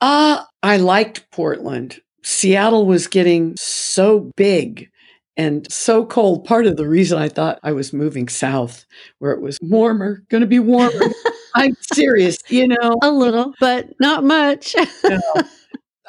[0.00, 2.00] Uh, I liked Portland.
[2.22, 4.88] Seattle was getting so big
[5.36, 6.44] and so cold.
[6.44, 8.86] Part of the reason I thought I was moving south
[9.18, 11.12] where it was warmer, going to be warmer.
[11.56, 12.96] I'm serious, you know.
[13.02, 14.76] A little, but not much.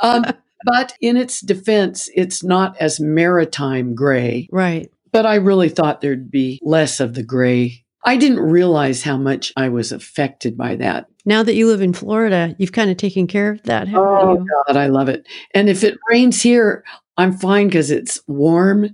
[0.01, 0.25] Um,
[0.65, 4.47] but in its defense, it's not as maritime gray.
[4.51, 4.89] right.
[5.11, 7.85] But I really thought there'd be less of the gray.
[8.03, 11.05] I didn't realize how much I was affected by that.
[11.25, 14.45] Now that you live in Florida, you've kind of taken care of that, Oh, you?
[14.67, 15.25] God, I love it.
[15.53, 16.83] And if it rains here,
[17.17, 18.89] I'm fine because it's warm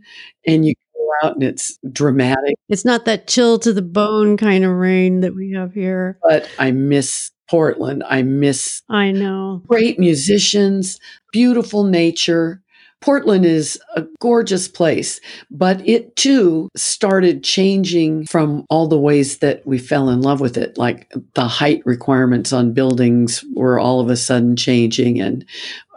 [0.46, 2.56] and you go out and it's dramatic.
[2.70, 6.20] It's not that chill to the bone kind of rain that we have here.
[6.22, 8.02] But I miss Portland.
[8.08, 9.62] I miss I know.
[9.68, 10.98] great musicians,
[11.34, 12.62] beautiful nature.
[13.02, 19.68] Portland is a gorgeous place, but it too started changing from all the ways that
[19.68, 20.78] we fell in love with it.
[20.78, 25.44] Like the height requirements on buildings were all of a sudden changing and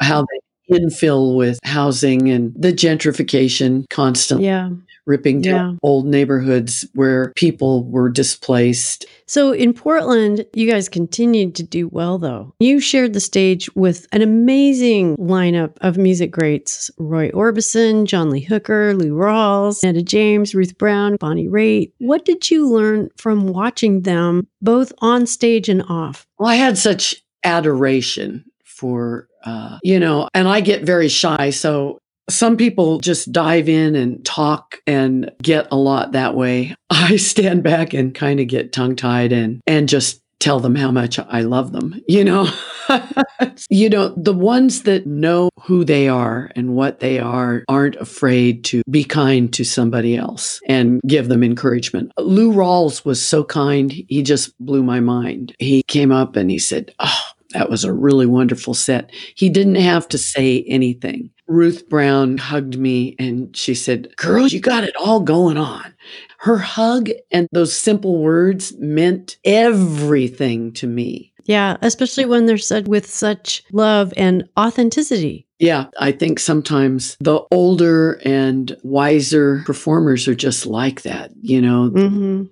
[0.01, 4.71] how they infill with housing and the gentrification constantly Yeah.
[5.07, 9.05] Ripping down old neighborhoods where people were displaced.
[9.27, 12.55] So in Portland, you guys continued to do well, though.
[12.59, 18.41] You shared the stage with an amazing lineup of music greats Roy Orbison, John Lee
[18.41, 21.93] Hooker, Lou Rawls, Etta James, Ruth Brown, Bonnie Raitt.
[21.99, 26.27] What did you learn from watching them both on stage and off?
[26.39, 27.15] Well, I had such
[27.45, 31.51] adoration for, uh, you know, and I get very shy.
[31.51, 36.75] So some people just dive in and talk and get a lot that way.
[36.91, 40.91] I stand back and kind of get tongue tied and, and just tell them how
[40.91, 42.47] much I love them, you know?
[43.71, 48.63] you know, the ones that know who they are and what they are aren't afraid
[48.65, 52.13] to be kind to somebody else and give them encouragement.
[52.19, 53.91] Lou Rawls was so kind.
[53.91, 55.55] He just blew my mind.
[55.59, 57.23] He came up and he said, Oh,
[57.55, 59.11] that was a really wonderful set.
[59.35, 61.31] He didn't have to say anything.
[61.47, 65.95] Ruth Brown hugged me and she said, Girl, you got it all going on.
[66.39, 71.33] Her hug and those simple words meant everything to me.
[71.45, 75.47] Yeah, especially when they're said with such love and authenticity.
[75.59, 81.89] Yeah, I think sometimes the older and wiser performers are just like that, you know.
[81.89, 82.45] hmm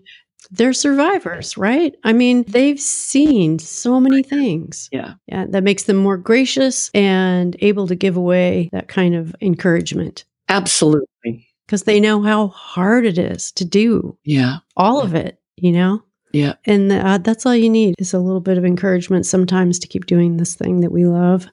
[0.55, 1.95] They're survivors, right?
[2.05, 4.91] I mean, they've seen so many things.
[4.93, 5.15] Yeah.
[5.27, 10.27] Yeah, that makes them more gracious and able to give away that kind of encouragement
[10.51, 11.49] Absolutely.
[11.67, 14.59] because they know how hard it is to do Yeah.
[14.77, 16.03] all of it, you know?
[16.33, 16.55] Yeah.
[16.67, 20.05] And uh, that's all you need is a little bit of encouragement sometimes to keep
[20.05, 21.47] doing this thing that we love.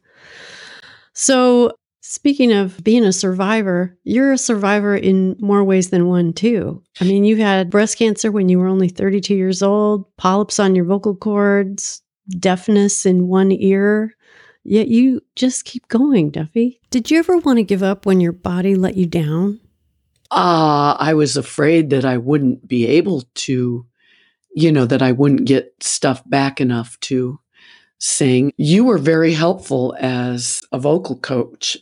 [1.13, 6.83] So, speaking of being a survivor, you're a survivor in more ways than one, too.
[6.99, 10.75] I mean, you had breast cancer when you were only 32 years old, polyps on
[10.75, 14.15] your vocal cords, deafness in one ear.
[14.63, 16.79] Yet you just keep going, Duffy.
[16.91, 19.59] Did you ever want to give up when your body let you down?
[20.31, 23.85] Ah, I was afraid that I wouldn't be able to,
[24.55, 27.39] you know, that I wouldn't get stuff back enough to
[27.99, 28.51] sing.
[28.57, 31.77] You were very helpful as a vocal coach.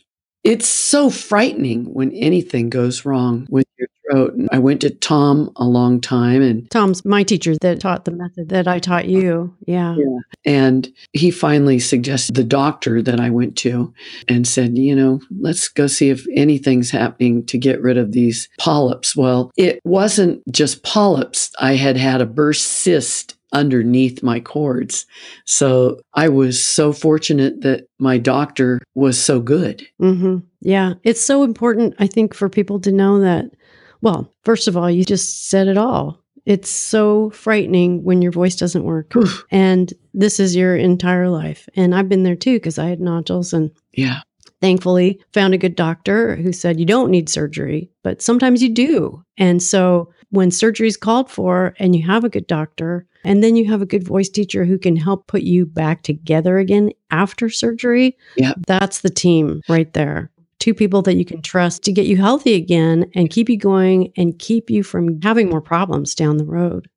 [0.48, 4.32] It's so frightening when anything goes wrong with your throat.
[4.32, 8.12] And I went to Tom a long time and Tom's my teacher that taught the
[8.12, 9.54] method that I taught you.
[9.66, 9.94] Yeah.
[10.46, 13.92] And he finally suggested the doctor that I went to
[14.26, 18.48] and said, you know, let's go see if anything's happening to get rid of these
[18.58, 19.14] polyps.
[19.14, 21.50] Well, it wasn't just polyps.
[21.60, 25.06] I had had a burst cyst underneath my cords.
[25.44, 29.86] So I was so fortunate that my doctor was so good.
[29.98, 30.94] hmm Yeah.
[31.04, 33.46] It's so important, I think, for people to know that.
[34.00, 36.22] Well, first of all, you just said it all.
[36.46, 39.14] It's so frightening when your voice doesn't work.
[39.16, 39.44] Oof.
[39.50, 41.68] And this is your entire life.
[41.76, 44.20] And I've been there too because I had nodules and Yeah.
[44.60, 49.22] thankfully found a good doctor who said you don't need surgery, but sometimes you do.
[49.36, 53.56] And so when surgery is called for and you have a good doctor, and then
[53.56, 57.48] you have a good voice teacher who can help put you back together again after
[57.48, 58.52] surgery, Yeah.
[58.66, 60.30] that's the team right there.
[60.60, 64.12] Two people that you can trust to get you healthy again and keep you going
[64.16, 66.88] and keep you from having more problems down the road.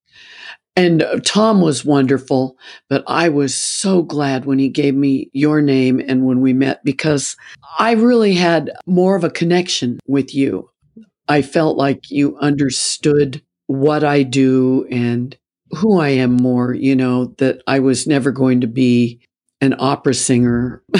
[0.77, 2.57] And uh, Tom was wonderful,
[2.89, 6.83] but I was so glad when he gave me your name and when we met
[6.85, 7.35] because
[7.77, 10.70] I really had more of a connection with you.
[11.27, 15.37] I felt like you understood what I do and
[15.71, 19.21] who I am more, you know, that I was never going to be
[19.61, 20.83] an opera singer.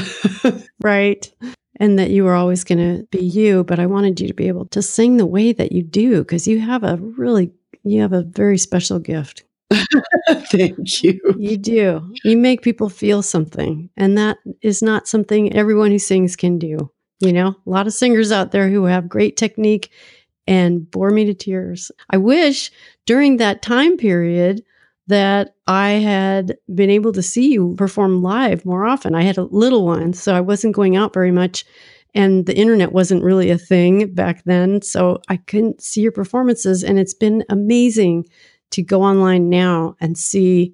[0.84, 1.32] Right.
[1.80, 4.47] And that you were always going to be you, but I wanted you to be
[4.47, 7.51] able to sing the way that you do because you have a really,
[7.84, 9.43] you have a very special gift.
[10.30, 11.19] Thank you.
[11.38, 12.13] You do.
[12.24, 13.89] You make people feel something.
[13.95, 16.91] And that is not something everyone who sings can do.
[17.22, 19.91] You know, a lot of singers out there who have great technique
[20.47, 21.91] and bore me to tears.
[22.09, 22.72] I wish
[23.05, 24.63] during that time period
[25.07, 29.13] that I had been able to see you perform live more often.
[29.13, 31.63] I had a little one, so I wasn't going out very much.
[32.13, 34.82] And the internet wasn't really a thing back then.
[34.82, 36.84] So I couldn't see your performances.
[36.84, 38.26] And it's been amazing
[38.72, 40.74] to go online now and see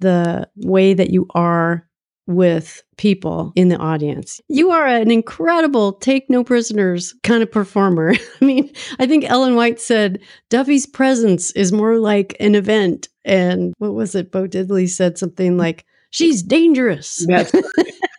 [0.00, 1.86] the way that you are
[2.26, 4.40] with people in the audience.
[4.48, 8.14] You are an incredible take no prisoners kind of performer.
[8.40, 10.20] I mean, I think Ellen White said
[10.50, 13.08] Duffy's presence is more like an event.
[13.24, 14.30] And what was it?
[14.30, 17.26] Bo Diddley said something like, she's dangerous.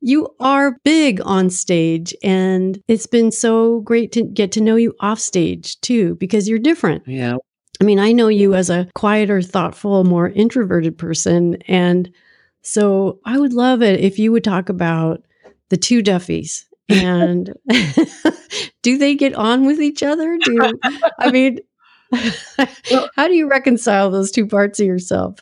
[0.00, 4.94] You are big on stage, and it's been so great to get to know you
[5.00, 7.02] off stage too, because you're different.
[7.06, 7.36] yeah.
[7.80, 11.56] I mean, I know you as a quieter, thoughtful, more introverted person.
[11.68, 12.10] And
[12.68, 15.24] so I would love it if you would talk about
[15.70, 16.66] the two Duffys.
[16.90, 17.54] And
[18.82, 20.38] do they get on with each other?
[20.44, 20.72] Do
[21.18, 21.60] I mean,
[23.16, 25.38] how do you reconcile those two parts of yourself?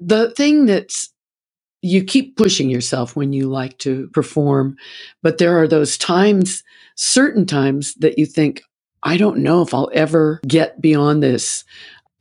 [0.00, 1.10] the thing that's
[1.82, 4.76] you keep pushing yourself when you like to perform
[5.22, 6.64] but there are those times
[6.96, 8.62] certain times that you think
[9.02, 11.64] i don't know if i'll ever get beyond this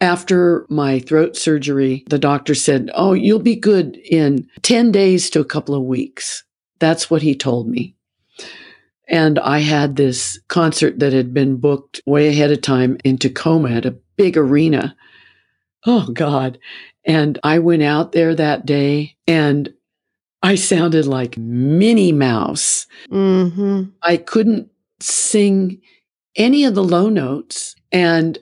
[0.05, 5.39] after my throat surgery the doctor said oh you'll be good in 10 days to
[5.39, 6.43] a couple of weeks.
[6.79, 7.95] That's what he told me.
[9.07, 13.71] And i had this concert that had been booked way ahead of time in tacoma
[13.71, 14.95] at a big arena.
[15.85, 16.59] Oh god.
[17.03, 19.73] And I went out there that day and
[20.43, 22.85] I sounded like Minnie Mouse.
[23.09, 25.81] hmm I couldn't sing
[26.35, 28.37] any of the low notes and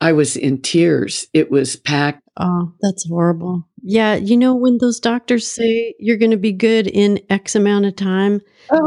[0.00, 1.26] I was in tears.
[1.32, 2.22] It was packed.
[2.36, 3.66] Oh, that's horrible.
[3.82, 4.14] Yeah.
[4.14, 7.96] You know, when those doctors say you're going to be good in X amount of
[7.96, 8.40] time,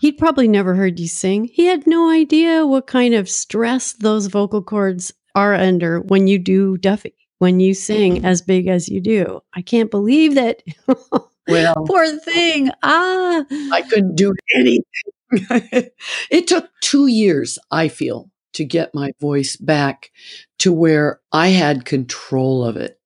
[0.00, 1.44] he'd probably never heard you sing.
[1.44, 6.38] He had no idea what kind of stress those vocal cords are under when you
[6.38, 9.40] do Duffy, when you sing as big as you do.
[9.54, 10.62] I can't believe that.
[11.48, 12.70] Well, Poor thing.
[12.82, 13.44] Ah.
[13.72, 14.82] I couldn't do anything.
[16.30, 20.10] it took two years, I feel, to get my voice back
[20.58, 22.98] to where I had control of it.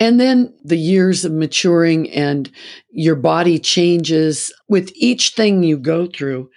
[0.00, 2.50] And then the years of maturing and
[2.90, 6.50] your body changes with each thing you go through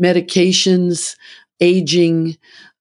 [0.00, 1.16] medications,
[1.60, 2.36] aging.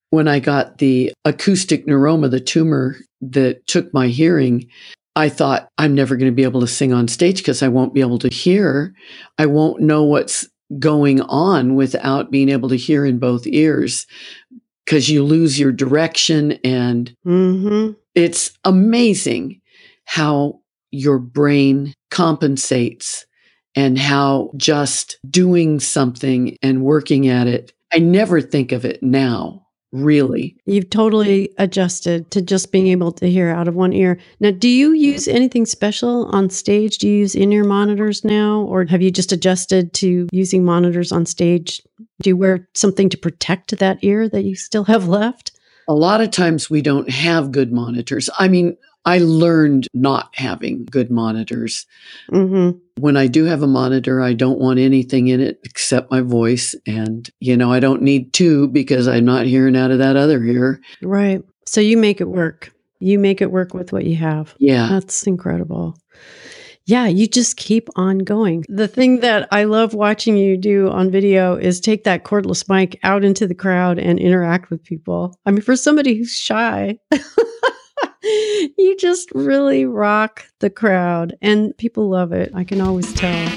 [0.09, 4.67] When I got the acoustic neuroma, the tumor that took my hearing,
[5.15, 7.93] I thought I'm never going to be able to sing on stage because I won't
[7.93, 8.93] be able to hear.
[9.37, 10.47] I won't know what's
[10.79, 14.05] going on without being able to hear in both ears
[14.85, 19.61] because you lose your direction and hmm it's amazing
[20.05, 20.59] how
[20.91, 23.25] your brain compensates
[23.75, 27.71] and how just doing something and working at it.
[27.93, 30.55] I never think of it now, really.
[30.65, 34.19] You've totally adjusted to just being able to hear out of one ear.
[34.39, 36.97] Now, do you use anything special on stage?
[36.97, 41.11] Do you use in ear monitors now, or have you just adjusted to using monitors
[41.11, 41.81] on stage?
[42.21, 45.51] Do you wear something to protect that ear that you still have left?
[45.87, 48.29] A lot of times we don't have good monitors.
[48.39, 51.85] I mean, I learned not having good monitors.
[52.31, 52.77] Mm-hmm.
[52.99, 56.75] When I do have a monitor, I don't want anything in it except my voice.
[56.85, 60.43] And, you know, I don't need two because I'm not hearing out of that other
[60.43, 60.81] ear.
[61.01, 61.41] Right.
[61.65, 62.71] So you make it work.
[62.99, 64.55] You make it work with what you have.
[64.59, 64.87] Yeah.
[64.89, 65.97] That's incredible.
[66.85, 68.65] Yeah, you just keep on going.
[68.67, 72.99] The thing that I love watching you do on video is take that cordless mic
[73.03, 75.37] out into the crowd and interact with people.
[75.45, 76.97] I mean, for somebody who's shy,
[78.77, 82.51] you just really rock the crowd and people love it.
[82.53, 83.47] I can always tell.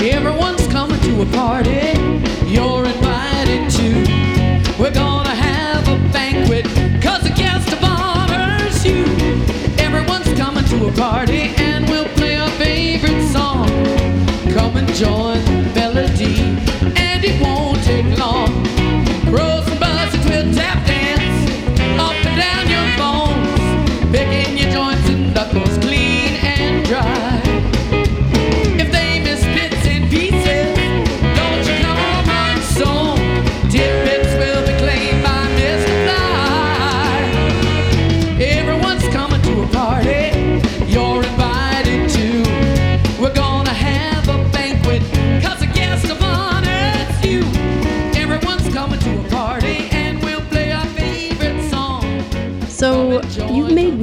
[0.00, 1.92] Everyone's coming to a party.
[2.46, 4.22] You're invited to.
[4.80, 6.64] We're gonna have a banquet,
[7.02, 9.04] cause the guest of honor's you.
[9.78, 11.31] Everyone's coming to a party,
[14.94, 15.51] Come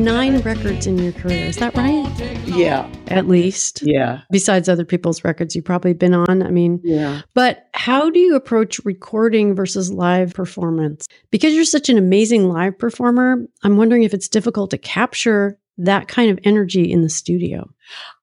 [0.09, 1.45] nine records in your career.
[1.45, 2.09] Is that right?
[2.47, 2.91] Yeah.
[3.09, 3.83] At least.
[3.83, 4.21] Yeah.
[4.31, 6.41] Besides other people's records you've probably been on.
[6.41, 7.21] I mean, Yeah.
[7.35, 11.07] But how do you approach recording versus live performance?
[11.29, 16.07] Because you're such an amazing live performer, I'm wondering if it's difficult to capture that
[16.07, 17.69] kind of energy in the studio.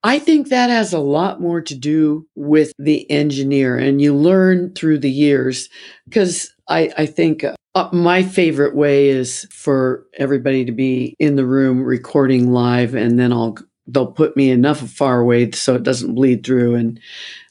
[0.03, 4.75] I think that has a lot more to do with the engineer, and you learn
[4.75, 5.69] through the years.
[6.05, 11.37] Because I, I think uh, uh, my favorite way is for everybody to be in
[11.37, 15.83] the room recording live, and then I'll they'll put me enough far away so it
[15.83, 16.99] doesn't bleed through, and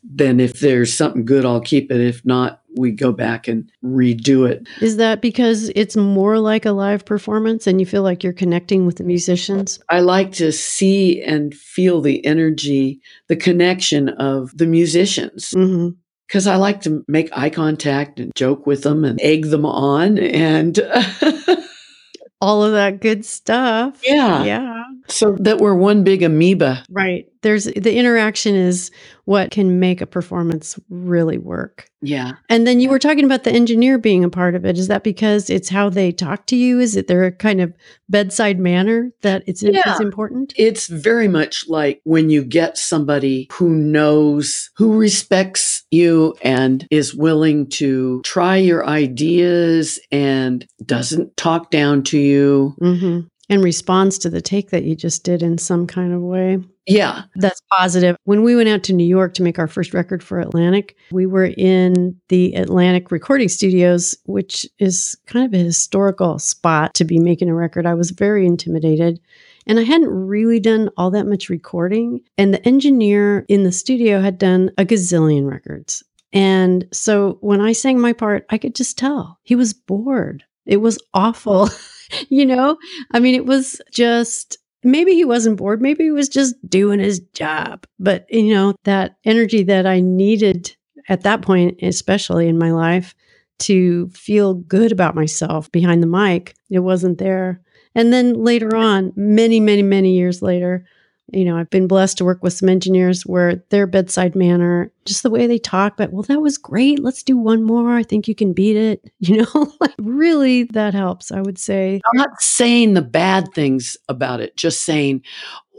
[0.03, 2.01] then if there's something good, I'll keep it.
[2.01, 4.67] If not, we go back and redo it.
[4.81, 8.87] Is that because it's more like a live performance and you feel like you're connecting
[8.87, 9.79] with the musicians?
[9.89, 15.51] I like to see and feel the energy, the connection of the musicians.
[15.51, 15.89] hmm
[16.27, 20.17] because I like to make eye contact and joke with them and egg them on.
[20.19, 20.77] And
[22.41, 24.01] All of that good stuff.
[24.05, 24.83] yeah, Yeah.
[25.07, 26.83] so that we're one big amoeba.
[26.89, 27.27] Right.
[27.41, 28.91] There's the interaction is
[29.23, 31.89] what can make a performance really work.
[32.01, 32.33] Yeah.
[32.49, 34.77] And then you were talking about the engineer being a part of it.
[34.77, 36.79] Is that because it's how they talk to you?
[36.79, 37.73] Is it their kind of
[38.09, 39.81] bedside manner that it's, Yeah.
[39.85, 40.53] it's important?
[40.57, 47.15] It's very much like when you get somebody who knows, who respects you and is
[47.15, 52.75] willing to try your ideas and doesn't talk down to you.
[52.79, 56.59] hmm And responds to the take that you just did in some kind of way.
[56.87, 57.23] Yeah.
[57.35, 58.15] That's positive.
[58.25, 61.25] When we went out to New York to make our first record for Atlantic, we
[61.25, 67.19] were in the Atlantic recording studios, which is kind of a historical spot to be
[67.19, 67.85] making a record.
[67.85, 69.19] I was very intimidated.
[69.67, 72.21] And I hadn't really done all that much recording.
[72.37, 76.03] And the engineer in the studio had done a gazillion records.
[76.33, 80.43] And so when I sang my part, I could just tell he was bored.
[80.65, 81.69] It was awful.
[82.29, 82.77] you know,
[83.11, 85.81] I mean, it was just maybe he wasn't bored.
[85.81, 87.85] Maybe he was just doing his job.
[87.99, 90.75] But, you know, that energy that I needed
[91.09, 93.15] at that point, especially in my life,
[93.57, 97.61] to feel good about myself behind the mic, it wasn't there.
[97.95, 100.85] And then later on, many, many, many years later,
[101.33, 105.23] you know, I've been blessed to work with some engineers where their bedside manner, just
[105.23, 106.99] the way they talk, but well, that was great.
[106.99, 107.95] Let's do one more.
[107.95, 109.01] I think you can beat it.
[109.25, 111.99] You know, like really that helps, I would say.
[112.05, 115.23] I'm not saying the bad things about it, just saying,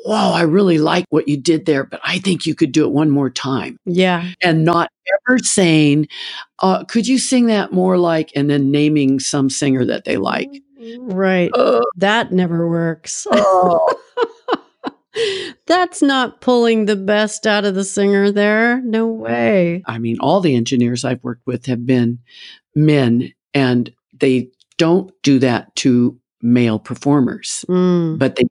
[0.05, 2.93] Whoa, I really like what you did there, but I think you could do it
[2.93, 3.79] one more time.
[3.85, 4.31] Yeah.
[4.43, 4.91] And not
[5.29, 6.09] ever saying,
[6.61, 10.51] uh, could you sing that more like, and then naming some singer that they like.
[10.99, 11.51] Right.
[11.55, 13.27] Uh, That never works.
[13.33, 13.89] oh.
[15.67, 18.83] That's not pulling the best out of the singer there.
[18.83, 19.83] No way.
[19.87, 22.19] I mean, all the engineers I've worked with have been
[22.75, 28.19] men, and they don't do that to male performers, Mm.
[28.19, 28.49] but they do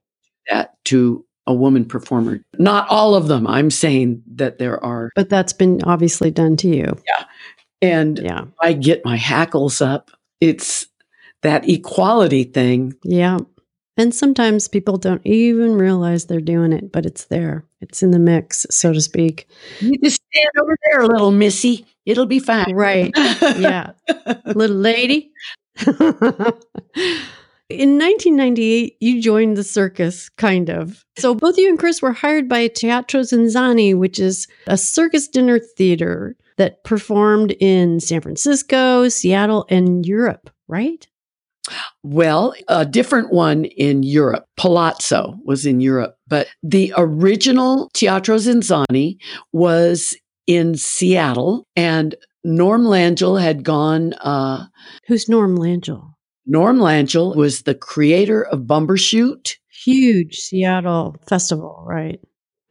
[0.50, 2.40] that to a woman performer.
[2.58, 3.46] Not all of them.
[3.46, 5.10] I'm saying that there are.
[5.14, 6.96] But that's been obviously done to you.
[7.06, 7.24] Yeah.
[7.80, 8.44] And Yeah.
[8.60, 10.10] I get my hackles up.
[10.40, 10.88] It's
[11.42, 12.94] that equality thing.
[13.04, 13.38] Yeah.
[13.98, 17.64] And sometimes people don't even realize they're doing it, but it's there.
[17.80, 19.48] It's in the mix, so to speak.
[19.80, 21.86] You just stand over there, little missy.
[22.04, 22.74] It'll be fine.
[22.74, 23.10] Right.
[23.58, 23.92] Yeah.
[24.54, 25.32] Little lady.
[27.68, 31.04] In 1998, you joined the circus, kind of.
[31.18, 35.58] So both you and Chris were hired by Teatro Zinzanni, which is a circus dinner
[35.58, 41.08] theater that performed in San Francisco, Seattle, and Europe, right?
[42.02, 44.44] Well, a different one in Europe.
[44.56, 49.18] Palazzo was in Europe, but the original Teatro Zinzanni
[49.52, 52.14] was in Seattle, and
[52.44, 54.12] Norm Langill had gone.
[54.14, 54.66] Uh,
[55.08, 56.12] Who's Norm Langill?
[56.46, 59.54] Norm Langill was the creator of Bumbershoot.
[59.84, 62.20] Huge Seattle festival, right?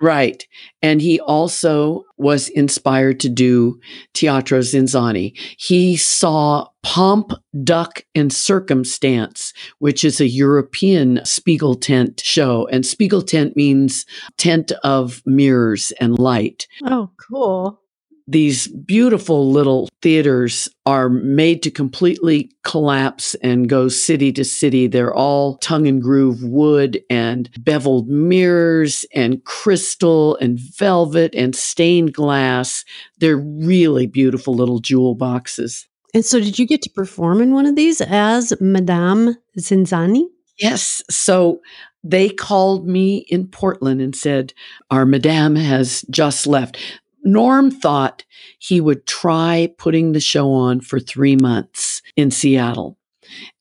[0.02, 0.46] Right.
[0.82, 3.80] And he also was inspired to do
[4.14, 5.38] Teatro Zinzanni.
[5.58, 7.32] He saw Pomp,
[7.64, 12.68] Duck, and Circumstance, which is a European Spiegel tent show.
[12.68, 14.06] And Spiegel tent means
[14.38, 16.68] tent of mirrors and light.
[16.84, 17.80] Oh, cool
[18.28, 24.88] these beautiful little theaters are made to completely collapse and go city to city.
[24.88, 32.14] They're all tongue and groove wood and beveled mirrors and crystal and velvet and stained
[32.14, 32.84] glass.
[33.20, 35.88] They're really beautiful little jewel boxes.
[36.14, 40.24] And so, did you get to perform in one of these as Madame Zinzanni?
[40.58, 41.02] Yes.
[41.10, 41.62] So
[42.04, 44.54] they called me in Portland and said,
[44.92, 46.78] Our Madame has just left.
[47.26, 48.24] Norm thought
[48.60, 52.98] he would try putting the show on for three months in Seattle.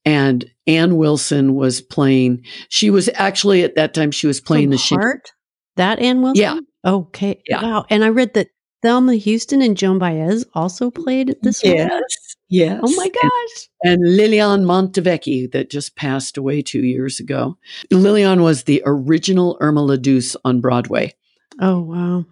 [0.04, 2.44] And Ann Wilson was playing.
[2.68, 5.32] She was actually at that time she was playing From the Heart.
[5.76, 6.42] That Ann Wilson.
[6.42, 6.58] Yeah.
[6.84, 7.42] Okay.
[7.48, 7.62] Yeah.
[7.62, 7.86] Wow.
[7.88, 8.48] And I read that
[8.82, 11.90] Thelma Houston and Joan Baez also played this Yes.
[11.90, 12.02] one.
[12.50, 12.80] Yes.
[12.84, 13.68] Oh my gosh.
[13.82, 17.56] And Liliane Montevecchi, that just passed away two years ago.
[17.90, 21.14] Liliane was the original Irma la Douce on Broadway.
[21.60, 22.26] Oh wow.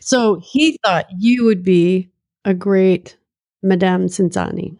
[0.00, 2.08] So he thought you would be
[2.44, 3.16] a great
[3.62, 4.78] Madame Zinzanni.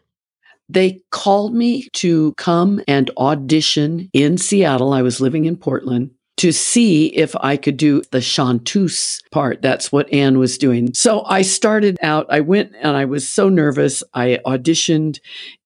[0.69, 4.93] They called me to come and audition in Seattle.
[4.93, 9.63] I was living in Portland to see if I could do the chanteuse part.
[9.63, 10.93] That's what Anne was doing.
[10.93, 14.03] So I started out, I went and I was so nervous.
[14.13, 15.19] I auditioned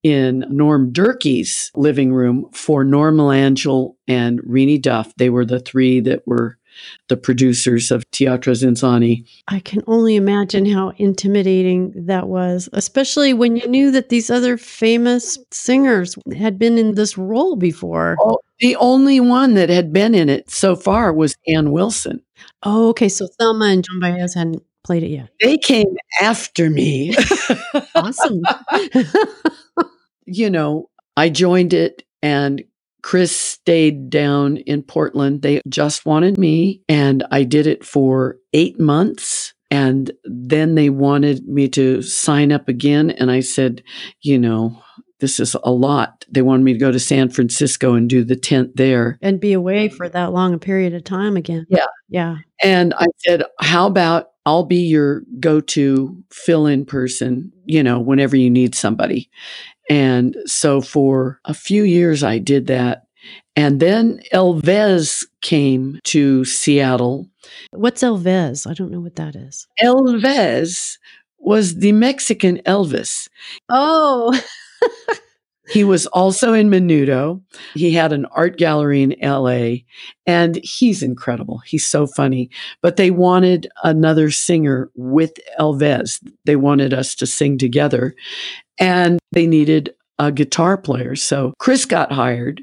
[0.02, 5.12] in Norm Durkee's living room for Norm Langill and Renee Duff.
[5.16, 6.56] They were the three that were
[7.08, 9.26] the producers of Teatro Zinzanni.
[9.48, 14.56] I can only imagine how intimidating that was, especially when you knew that these other
[14.56, 18.16] famous singers had been in this role before.
[18.20, 22.22] Oh, the only one that had been in it so far was Ann Wilson.
[22.62, 23.08] Oh, okay.
[23.08, 25.30] So Thelma and Joan Baez hadn't played it yet.
[25.40, 27.14] They came after me.
[27.94, 28.40] Awesome.
[30.24, 32.62] you know, I joined it and
[33.02, 35.42] Chris stayed down in Portland.
[35.42, 39.54] They just wanted me, and I did it for eight months.
[39.72, 43.10] And then they wanted me to sign up again.
[43.10, 43.84] And I said,
[44.20, 44.82] you know,
[45.20, 46.24] this is a lot.
[46.28, 49.18] They wanted me to go to San Francisco and do the tent there.
[49.22, 51.66] and be away for that long a period of time again.
[51.68, 51.86] Yeah.
[52.08, 52.38] Yeah.
[52.64, 58.00] And I said, how about I'll be your go to fill in person, you know,
[58.00, 59.30] whenever you need somebody.
[59.90, 63.02] And so for a few years, I did that.
[63.56, 67.28] And then El Vez came to Seattle.
[67.72, 68.66] What's El Vez?
[68.66, 69.66] I don't know what that is.
[69.80, 70.98] El Vez
[71.38, 73.28] was the Mexican Elvis.
[73.68, 74.40] Oh,
[75.70, 77.40] He was also in Menudo.
[77.74, 79.84] He had an art gallery in LA
[80.26, 81.58] and he's incredible.
[81.58, 82.50] He's so funny.
[82.82, 86.20] But they wanted another singer with El Vez.
[86.44, 88.16] They wanted us to sing together
[88.80, 91.14] and they needed a guitar player.
[91.14, 92.60] So Chris got hired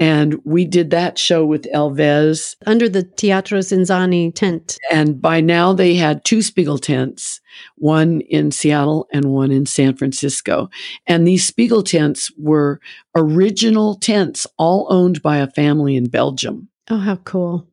[0.00, 2.56] and we did that show with El Vez.
[2.66, 4.78] under the Teatro Zinzanni tent.
[4.92, 7.40] And by now they had two Spiegel tents,
[7.76, 10.70] one in Seattle and one in San Francisco.
[11.06, 12.80] And these Spiegel tents were
[13.16, 16.68] original tents, all owned by a family in Belgium.
[16.90, 17.66] Oh, how cool.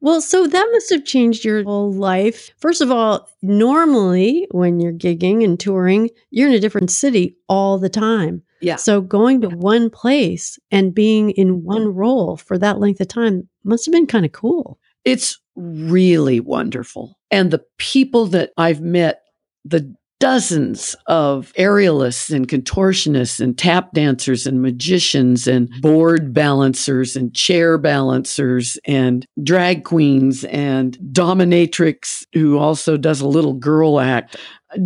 [0.00, 2.50] Well, so that must have changed your whole life.
[2.58, 7.78] First of all, normally when you're gigging and touring, you're in a different city all
[7.78, 8.42] the time.
[8.60, 8.76] Yeah.
[8.76, 13.48] So going to one place and being in one role for that length of time
[13.64, 14.78] must have been kind of cool.
[15.04, 17.18] It's really wonderful.
[17.30, 19.22] And the people that I've met,
[19.64, 27.34] the dozens of aerialists and contortionists and tap dancers and magicians and board balancers and
[27.34, 34.36] chair balancers and drag queens and dominatrix who also does a little girl act.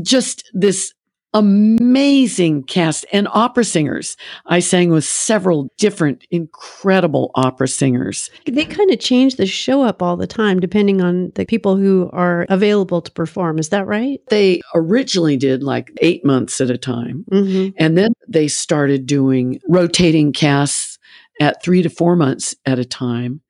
[0.03, 0.95] Just this
[1.35, 4.17] amazing cast and opera singers.
[4.47, 8.31] I sang with several different incredible opera singers.
[8.47, 12.09] They kind of change the show up all the time depending on the people who
[12.13, 13.59] are available to perform.
[13.59, 14.21] Is that right?
[14.29, 17.25] They originally did like eight months at a time.
[17.31, 17.75] Mm-hmm.
[17.79, 20.99] And then they started doing rotating casts
[21.41, 23.41] at three to four months at a time.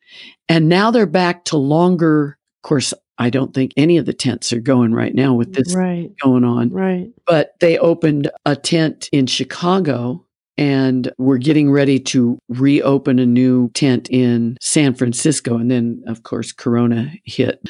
[0.48, 2.38] And now they're back to longer.
[2.58, 5.74] Of course, I don't think any of the tents are going right now with this
[5.74, 6.70] right, going on.
[6.70, 7.08] right.
[7.26, 10.24] But they opened a tent in Chicago
[10.58, 15.56] and we're getting ready to reopen a new tent in San Francisco.
[15.56, 17.60] And then, of course, Corona hit.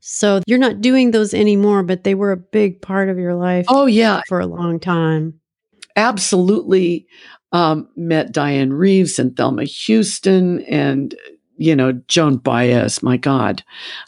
[0.00, 3.66] So you're not doing those anymore, but they were a big part of your life
[3.68, 5.40] Oh, yeah, for a long time.
[5.96, 7.06] absolutely.
[7.52, 11.14] Um, met Dianne Reeves and Thelma Houston and,
[11.56, 13.62] you know, Joan Baez, my God,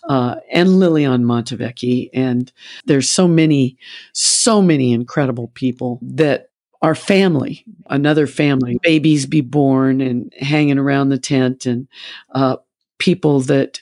[0.08, 2.10] uh, and Liliane Montevecchi.
[2.12, 2.52] And
[2.86, 3.76] there's so many,
[4.12, 6.50] so many incredible people that
[6.82, 11.88] are family, another family, babies be born and hanging around the tent and
[12.34, 12.56] uh,
[12.98, 13.80] people that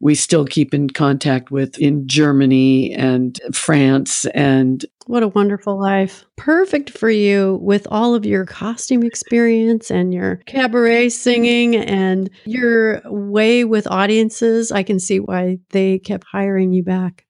[0.00, 6.24] we still keep in contact with in Germany and France and What a wonderful life.
[6.36, 13.02] Perfect for you with all of your costume experience and your cabaret singing and your
[13.06, 14.70] way with audiences.
[14.70, 17.26] I can see why they kept hiring you back.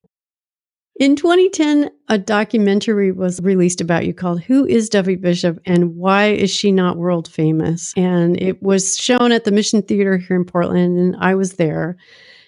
[1.01, 6.27] In 2010, a documentary was released about you called Who is Duffy Bishop and Why
[6.27, 7.95] is She Not World Famous?
[7.97, 11.97] And it was shown at the Mission Theater here in Portland, and I was there.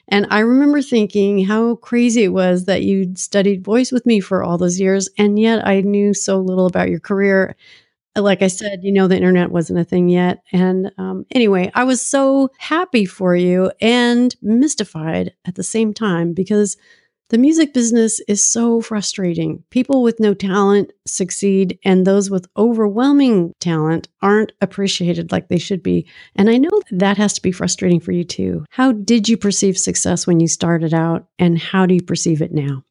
[0.08, 4.42] And I remember thinking how crazy it was that you'd studied voice with me for
[4.42, 7.56] all those years, and yet I knew so little about your career.
[8.16, 10.42] Like I said, you know, the internet wasn't a thing yet.
[10.52, 16.32] And um, anyway, I was so happy for you and mystified at the same time
[16.32, 16.76] because
[17.34, 19.64] the music business is so frustrating.
[19.70, 25.82] People with no talent succeed, and those with overwhelming talent aren't appreciated like they should
[25.82, 26.06] be.
[26.36, 28.64] And I know that has to be frustrating for you too.
[28.70, 32.54] How did you perceive success when you started out, and how do you perceive it
[32.54, 32.84] now?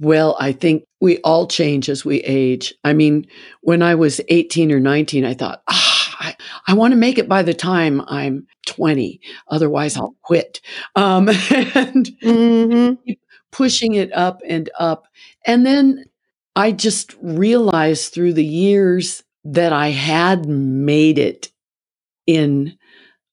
[0.00, 2.74] Well, I think we all change as we age.
[2.82, 3.28] I mean,
[3.60, 7.28] when I was 18 or 19, I thought, ah, I, I want to make it
[7.28, 9.20] by the time I'm 20.
[9.46, 10.60] Otherwise, I'll quit.
[10.96, 13.12] Um, and Mm-hmm.
[13.52, 15.06] Pushing it up and up.
[15.46, 16.04] And then
[16.56, 21.50] I just realized through the years that I had made it
[22.26, 22.76] in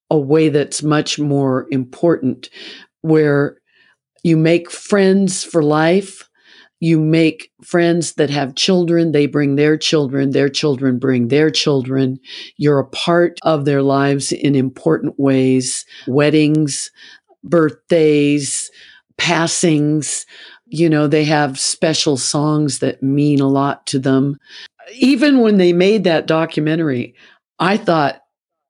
[0.10, 2.50] a way that's much more important,
[3.02, 3.58] where
[4.24, 6.30] you make friends for life.
[6.82, 9.12] You make friends that have children.
[9.12, 10.32] They bring their children.
[10.32, 12.20] Their children bring their children.
[12.58, 16.92] You're a part of their lives in important ways weddings,
[17.44, 18.70] birthdays,
[19.18, 20.26] passings.
[20.66, 24.38] You know, they have special songs that mean a lot to them.
[24.94, 27.16] Even when they made that documentary,
[27.60, 28.22] I thought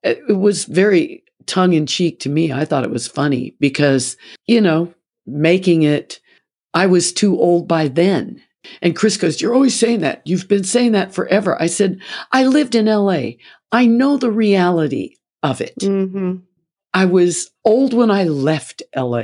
[0.03, 2.51] it was very tongue in cheek to me.
[2.51, 4.17] I thought it was funny because,
[4.47, 4.93] you know,
[5.25, 6.19] making it,
[6.73, 8.41] I was too old by then.
[8.81, 10.21] And Chris goes, You're always saying that.
[10.25, 11.59] You've been saying that forever.
[11.61, 11.99] I said,
[12.31, 13.33] I lived in LA.
[13.71, 15.75] I know the reality of it.
[15.79, 16.37] Mm-hmm.
[16.95, 19.23] I was old when I left LA.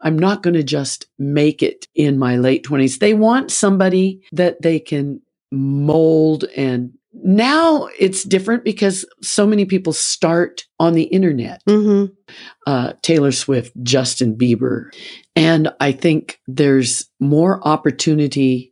[0.00, 2.98] I'm not going to just make it in my late 20s.
[2.98, 5.20] They want somebody that they can
[5.52, 11.62] mold and now it's different because so many people start on the internet.
[11.68, 12.14] Mm-hmm.
[12.66, 14.94] Uh, Taylor Swift, Justin Bieber.
[15.34, 18.69] And I think there's more opportunity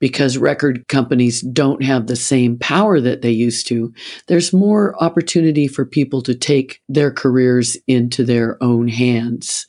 [0.00, 3.92] because record companies don't have the same power that they used to.
[4.26, 9.66] There's more opportunity for people to take their careers into their own hands.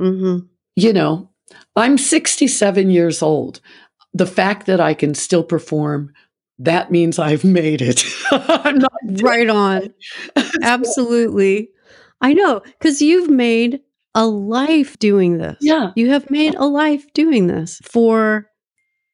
[0.00, 0.46] Mm-hmm.
[0.74, 1.30] You know,
[1.76, 3.60] I'm 67 years old.
[4.14, 6.12] The fact that I can still perform,
[6.58, 8.04] that means I've made it.
[8.30, 9.92] I'm not Right on.
[10.62, 11.68] Absolutely.
[12.20, 13.80] I know, because you've made
[14.14, 15.58] a life doing this.
[15.60, 15.90] Yeah.
[15.94, 18.48] You have made a life doing this for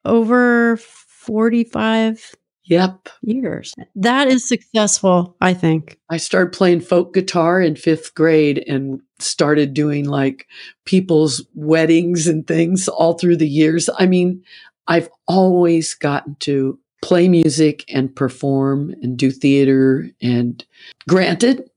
[0.05, 2.35] over 45
[2.65, 3.09] Yep.
[3.23, 3.75] years.
[3.97, 5.99] That is successful, I think.
[6.09, 10.47] I started playing folk guitar in fifth grade and started doing like
[10.85, 13.91] people's weddings and things all through the years.
[13.99, 14.45] I mean,
[14.87, 20.09] I've always gotten to play music and perform and do theater.
[20.23, 20.65] And
[21.09, 21.69] granted,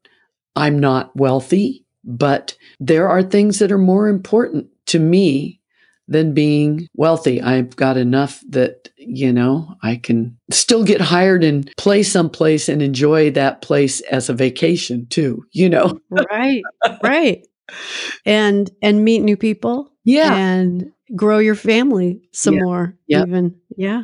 [0.56, 5.60] I'm not wealthy, but there are things that are more important to me
[6.08, 7.42] than being wealthy.
[7.42, 12.82] I've got enough that, you know, I can still get hired and play someplace and
[12.82, 16.00] enjoy that place as a vacation too, you know?
[16.10, 16.62] Right.
[17.04, 17.46] right.
[18.26, 20.36] And and meet new people Yeah.
[20.36, 22.64] and grow your family some Yeah.
[22.64, 23.28] more Yep.
[23.28, 23.56] even.
[23.78, 24.04] Yeah.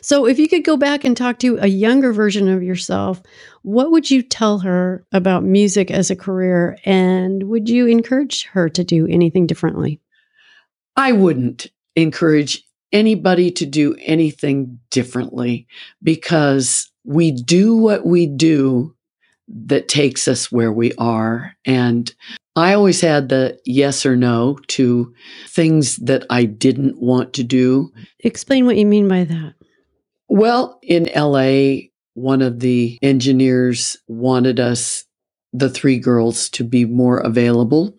[0.00, 3.22] So if you could go back and talk to a younger version of yourself,
[3.62, 8.68] what would you tell her about music as a career and would you encourage her
[8.70, 10.00] to do anything differently?
[10.96, 11.66] I wouldn't
[11.96, 15.66] encourage anybody to do anything differently
[16.02, 18.94] because we do what we do.
[19.48, 21.54] that takes us where we are.
[21.66, 22.14] And
[22.54, 25.12] I always had the yes or no to
[25.48, 27.92] things that I didn't want to do.
[28.20, 29.54] Explain what you mean by that.
[30.28, 35.04] Well, in LA, one of the engineers wanted us,
[35.52, 37.96] the three girls, to be more available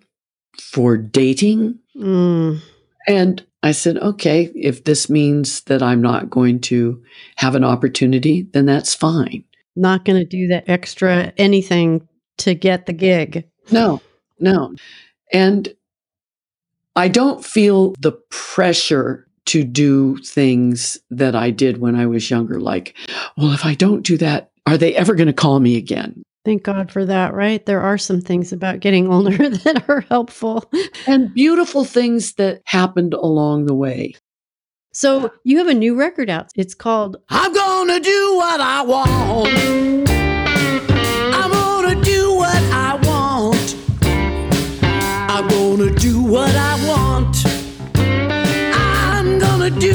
[0.60, 1.80] for dating.
[1.96, 2.62] Mm.
[3.08, 7.02] And I said, okay, if this means that I'm not going to
[7.38, 9.44] have an opportunity, then that's fine.
[9.76, 13.48] Not going to do that extra anything to get the gig.
[13.72, 14.02] No,
[14.40, 14.76] no.
[15.32, 15.74] And
[16.96, 22.60] I don't feel the pressure to do things that I did when I was younger.
[22.60, 22.96] Like,
[23.38, 26.24] well, if I don't do that, are they ever going to call me again?
[26.46, 27.66] Thank God for that, right?
[27.66, 30.70] There are some things about getting older that are helpful.
[31.08, 34.16] And beautiful things that happened along the way.
[34.92, 36.52] So you have a new record out.
[36.56, 39.50] It's called I'm gonna do what I want.
[41.34, 43.76] I'm gonna do what I want.
[45.32, 47.44] I'm gonna do what I want.
[47.96, 49.93] I'm gonna do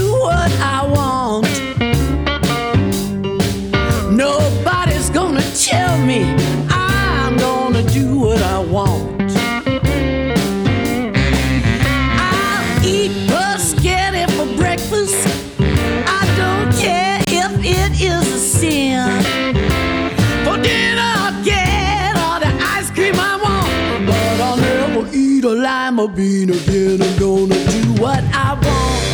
[25.98, 27.02] a lima bean again.
[27.02, 29.04] I'm gonna do what I want.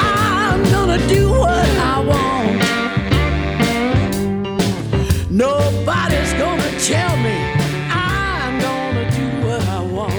[0.00, 2.60] I'm gonna do what I want.
[5.30, 7.36] Nobody's gonna tell me
[7.88, 10.14] I'm gonna do what I want.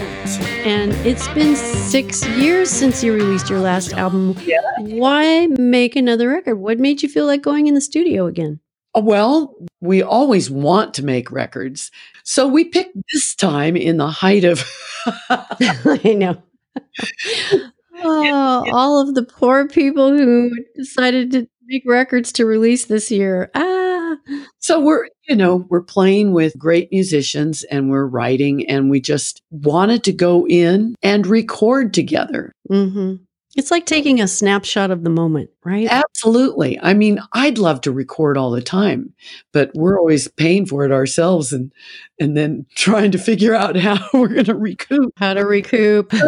[0.66, 4.36] and it's been 6 years since you released your last album.
[4.44, 4.62] Yeah.
[4.80, 6.56] Why make another record?
[6.56, 8.60] What made you feel like going in the studio again?
[8.96, 11.92] Well, we always want to make records.
[12.26, 14.64] So we picked this time in the height of
[15.30, 16.42] I know.
[18.04, 23.52] oh, all of the poor people who decided to make records to release this year.
[23.54, 24.18] Ah.
[24.60, 29.42] So we're, you know, we're playing with great musicians and we're writing and we just
[29.52, 32.52] wanted to go in and record together.
[32.68, 33.16] hmm
[33.56, 35.88] It's like taking a snapshot of the moment, right?
[35.90, 36.80] Absolutely.
[36.80, 39.14] I mean, I'd love to record all the time,
[39.52, 41.72] but we're always paying for it ourselves and
[42.20, 45.12] and then trying to figure out how we're going to recoup.
[45.18, 46.14] How to recoup.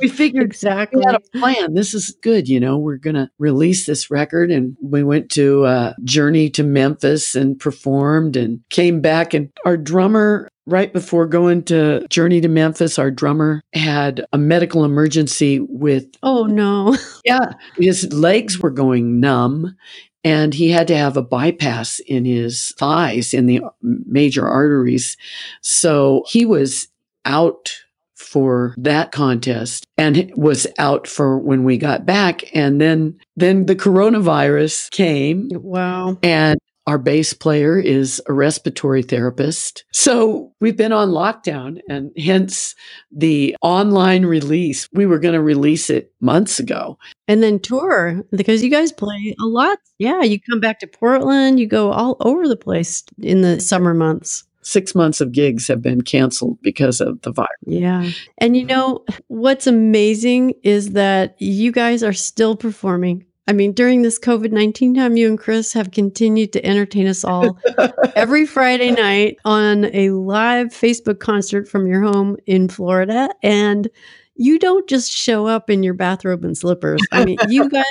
[0.00, 1.00] We figured exactly.
[1.00, 1.74] we had a plan.
[1.74, 2.48] This is good.
[2.48, 4.50] You know, we're going to release this record.
[4.50, 9.34] And we went to uh, Journey to Memphis and performed and came back.
[9.34, 14.86] And our drummer, right before going to Journey to Memphis, our drummer had a medical
[14.86, 16.96] emergency with, Oh no.
[17.26, 19.76] yeah, his legs were going numb.
[20.22, 25.16] And he had to have a bypass in his thighs, in the major arteries.
[25.62, 26.88] So he was
[27.24, 27.74] out
[28.16, 33.74] for that contest and was out for when we got back and then then the
[33.74, 36.18] coronavirus came Wow.
[36.22, 36.58] and
[36.90, 39.84] our bass player is a respiratory therapist.
[39.92, 42.74] So we've been on lockdown and hence
[43.12, 44.88] the online release.
[44.92, 46.98] We were going to release it months ago.
[47.28, 49.78] And then tour because you guys play a lot.
[49.98, 53.94] Yeah, you come back to Portland, you go all over the place in the summer
[53.94, 54.42] months.
[54.62, 57.50] Six months of gigs have been canceled because of the virus.
[57.66, 58.10] Yeah.
[58.38, 63.26] And you know, what's amazing is that you guys are still performing.
[63.46, 67.24] I mean, during this COVID 19 time, you and Chris have continued to entertain us
[67.24, 67.58] all
[68.14, 73.28] every Friday night on a live Facebook concert from your home in Florida.
[73.42, 73.88] And
[74.36, 77.00] you don't just show up in your bathrobe and slippers.
[77.12, 77.84] I mean, you guys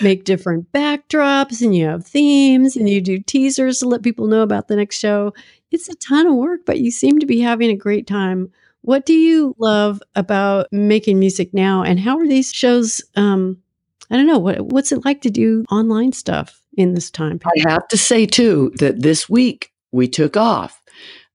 [0.00, 4.42] make different backdrops and you have themes and you do teasers to let people know
[4.42, 5.32] about the next show.
[5.70, 8.50] It's a ton of work, but you seem to be having a great time.
[8.82, 11.84] What do you love about making music now?
[11.84, 13.00] And how are these shows?
[13.14, 13.61] Um,
[14.12, 14.38] I don't know.
[14.38, 17.40] What, what's it like to do online stuff in this time?
[17.46, 20.82] I have to say too that this week we took off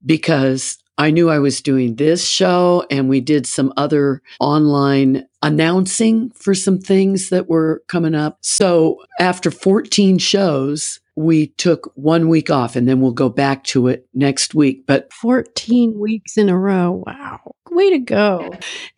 [0.06, 6.30] because I knew I was doing this show and we did some other online announcing
[6.32, 8.38] for some things that were coming up.
[8.42, 13.88] So after 14 shows, we took one week off and then we'll go back to
[13.88, 14.86] it next week.
[14.86, 17.04] But 14 weeks in a row.
[17.08, 17.56] Wow.
[17.78, 18.50] Way to go.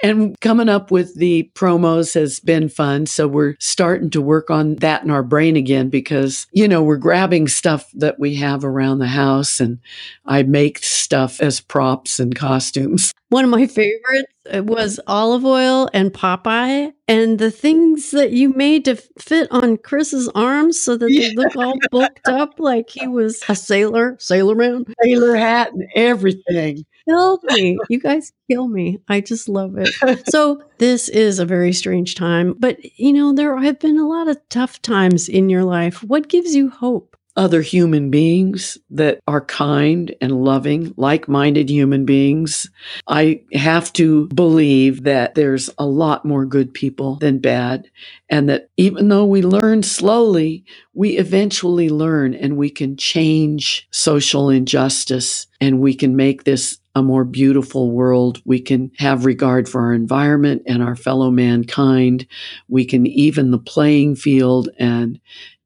[0.01, 3.07] and coming up with the promos has been fun.
[3.07, 6.95] So we're starting to work on that in our brain again because, you know, we're
[6.95, 9.79] grabbing stuff that we have around the house and
[10.25, 13.13] I make stuff as props and costumes.
[13.27, 13.99] One of my favorites
[14.38, 19.77] it was Olive Oyl and Popeye, and the things that you made to fit on
[19.77, 24.55] Chris's arms so that they look all bulked up like he was a sailor, sailor
[24.55, 24.85] man.
[25.03, 26.85] Sailor hat and everything.
[27.07, 27.77] Kill me.
[27.89, 28.99] You guys kill me.
[29.07, 29.89] I just love it.
[30.29, 34.27] So, this is a very strange time, but you know, there have been a lot
[34.27, 36.03] of tough times in your life.
[36.03, 37.08] What gives you hope?
[37.39, 42.69] Other human beings that are kind and loving, like minded human beings.
[43.07, 47.89] I have to believe that there's a lot more good people than bad.
[48.29, 54.49] And that even though we learn slowly, we eventually learn and we can change social
[54.49, 58.41] injustice and we can make this a more beautiful world.
[58.43, 62.27] We can have regard for our environment and our fellow mankind.
[62.67, 65.21] We can even the playing field and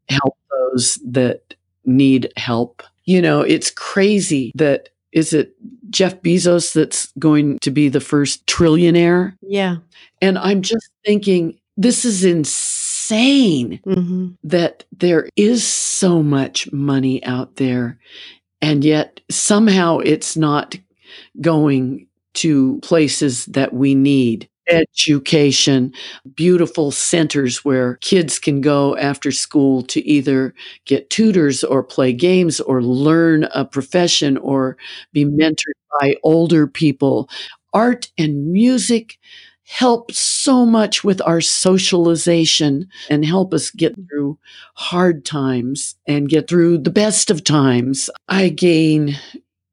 [0.07, 1.55] help those that
[1.85, 2.83] need help.
[3.05, 5.55] You know, it's crazy that is it
[5.89, 9.35] Jeff Bezos that's going to be the first trillionaire?
[9.41, 9.77] Yeah.
[10.21, 17.57] And I'm just thinking, this is insane hmm that there is so much money out
[17.57, 17.99] there,
[18.61, 20.77] and yet somehow it's not
[21.41, 25.93] going to places that we need education,
[26.35, 30.53] beautiful centers where kids can go after school to either
[30.85, 34.77] get tutors or play games or learn a profession or
[35.11, 37.29] be mentored by older people.
[37.73, 39.17] Art and music
[39.65, 44.37] help so much with our socialization and help us get through
[44.75, 48.09] hard times and get through the best of times.
[48.27, 49.15] I gain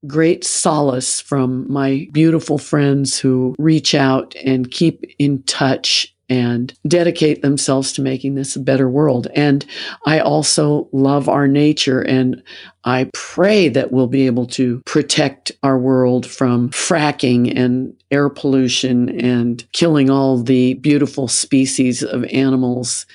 [0.07, 7.43] great solace from my beautiful friends who reach out and keep in touch and dedicate
[7.43, 9.27] themselves to making this a better world.
[9.35, 9.67] And
[10.07, 12.41] I also love our nature and
[12.85, 19.21] I pray that we'll be able to protect our world from fracking and air pollution
[19.21, 23.07] and killing all the beautiful species of animals.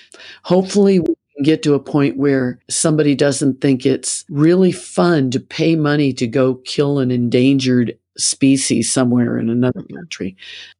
[0.43, 0.99] Hopefully,
[1.43, 6.27] get to a point where somebody doesn't think it's really fun to pay money to
[6.27, 10.35] go kill an endangered species somewhere in another country.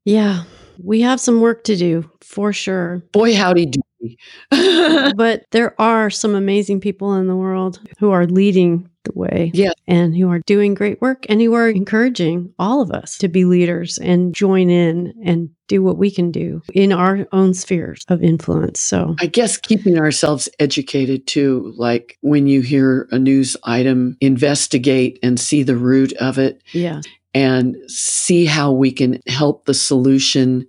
[0.05, 0.43] Yeah.
[0.83, 3.01] We have some work to do for sure.
[3.11, 4.17] Boy, howdy do we.
[5.15, 9.71] but there are some amazing people in the world who are leading the way Yeah.
[9.87, 13.45] and who are doing great work and who are encouraging all of us to be
[13.45, 18.21] leaders and join in and do what we can do in our own spheres of
[18.21, 18.79] influence.
[18.79, 25.17] So, I guess keeping ourselves educated too, like when you hear a news item, investigate
[25.23, 27.01] and see the root of it yeah.
[27.33, 30.67] and see how we can help the solution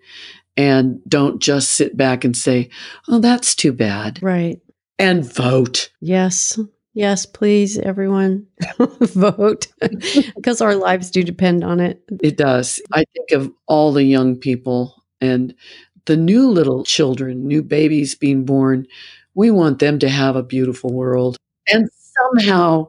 [0.57, 2.70] and don't just sit back and say,
[3.09, 4.59] oh, that's too bad Right.
[4.99, 5.91] and vote.
[6.01, 6.59] Yes.
[6.97, 8.47] Yes, please, everyone
[8.79, 9.67] vote
[10.35, 12.03] because our lives do depend on it.
[12.23, 12.81] It does.
[12.95, 15.55] I think of all the young people and
[16.07, 18.87] the new little children, new babies being born.
[19.35, 21.37] We want them to have a beautiful world.
[21.71, 21.87] And
[22.33, 22.89] somehow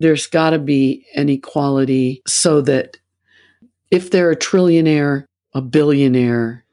[0.00, 2.96] there's got to be an equality so that
[3.90, 6.64] if they're a trillionaire, a billionaire,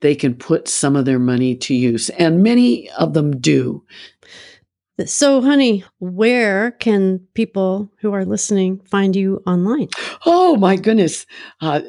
[0.00, 2.08] they can put some of their money to use.
[2.10, 3.82] And many of them do.
[5.06, 9.88] So, honey, where can people who are listening find you online?
[10.24, 11.26] Oh my goodness.
[11.60, 11.80] Uh,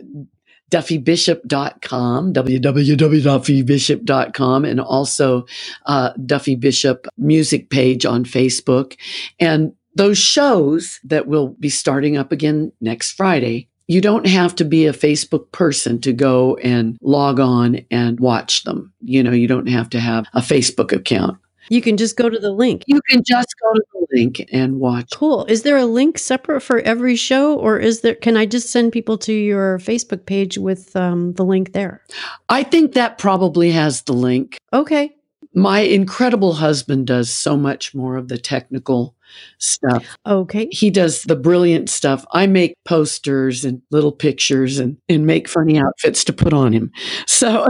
[0.72, 5.46] DuffyBishop.com, www.duffybishop.com, and also
[5.86, 8.98] uh, Duffy Bishop music page on Facebook.
[9.40, 14.66] And those shows that will be starting up again next Friday, you don't have to
[14.66, 18.92] be a Facebook person to go and log on and watch them.
[19.02, 21.38] You know, you don't have to have a Facebook account.
[21.70, 22.84] You can just go to the link.
[22.88, 25.12] You can just go to the link and watch.
[25.14, 25.46] Cool.
[25.46, 28.16] Is there a link separate for every show, or is there?
[28.16, 32.02] Can I just send people to your Facebook page with um, the link there?
[32.50, 34.58] I think that probably has the link.
[34.74, 35.16] Okay.
[35.54, 39.16] My incredible husband does so much more of the technical
[39.58, 40.18] stuff.
[40.26, 40.68] Okay.
[40.72, 42.26] He does the brilliant stuff.
[42.32, 46.92] I make posters and little pictures and, and make funny outfits to put on him.
[47.26, 47.68] So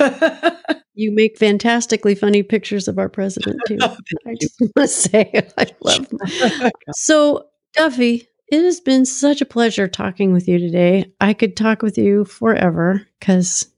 [0.98, 3.78] You make fantastically funny pictures of our president too.
[3.82, 3.96] Oh,
[4.26, 6.08] I just want to say I love.
[6.96, 11.12] So, Duffy, it has been such a pleasure talking with you today.
[11.20, 13.68] I could talk with you forever because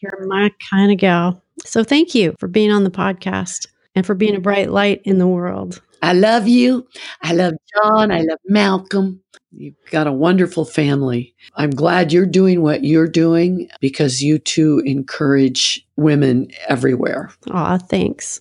[0.00, 1.42] you're my kind of gal.
[1.64, 5.18] So, thank you for being on the podcast and for being a bright light in
[5.18, 5.82] the world.
[6.02, 6.86] I love you.
[7.22, 8.10] I love John.
[8.10, 9.20] I love Malcolm.
[9.50, 11.34] You've got a wonderful family.
[11.56, 17.30] I'm glad you're doing what you're doing because you too encourage women everywhere.
[17.50, 18.40] Aw, thanks.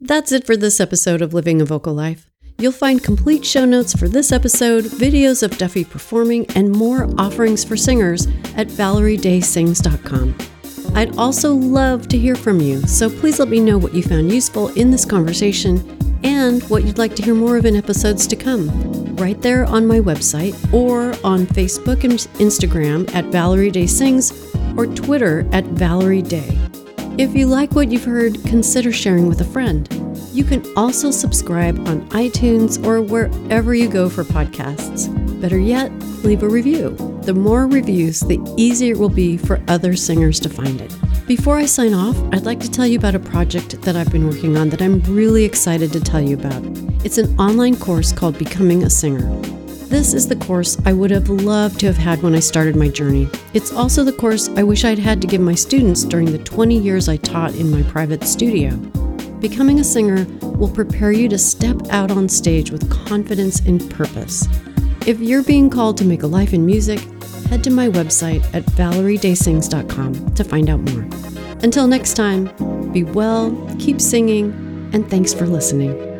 [0.00, 2.28] That's it for this episode of Living a Vocal Life.
[2.58, 7.64] You'll find complete show notes for this episode, videos of Duffy performing, and more offerings
[7.64, 10.51] for singers at ValerieDaySings.com.
[10.94, 14.30] I'd also love to hear from you, so please let me know what you found
[14.30, 18.36] useful in this conversation and what you'd like to hear more of in episodes to
[18.36, 19.16] come.
[19.16, 24.32] Right there on my website, or on Facebook and Instagram at Valerie Day Sings,
[24.76, 26.58] or Twitter at Valerie Day.
[27.18, 29.86] If you like what you've heard, consider sharing with a friend.
[30.32, 35.10] You can also subscribe on iTunes or wherever you go for podcasts.
[35.38, 35.92] Better yet,
[36.24, 36.96] leave a review.
[37.24, 40.90] The more reviews, the easier it will be for other singers to find it.
[41.26, 44.26] Before I sign off, I'd like to tell you about a project that I've been
[44.26, 46.62] working on that I'm really excited to tell you about.
[47.04, 49.61] It's an online course called Becoming a Singer.
[49.92, 52.88] This is the course I would have loved to have had when I started my
[52.88, 53.28] journey.
[53.52, 56.78] It's also the course I wish I'd had to give my students during the 20
[56.78, 58.70] years I taught in my private studio.
[59.40, 60.24] Becoming a singer
[60.56, 64.48] will prepare you to step out on stage with confidence and purpose.
[65.06, 67.00] If you're being called to make a life in music,
[67.50, 71.02] head to my website at valeriedaysings.com to find out more.
[71.62, 72.46] Until next time,
[72.92, 74.54] be well, keep singing,
[74.94, 76.11] and thanks for listening.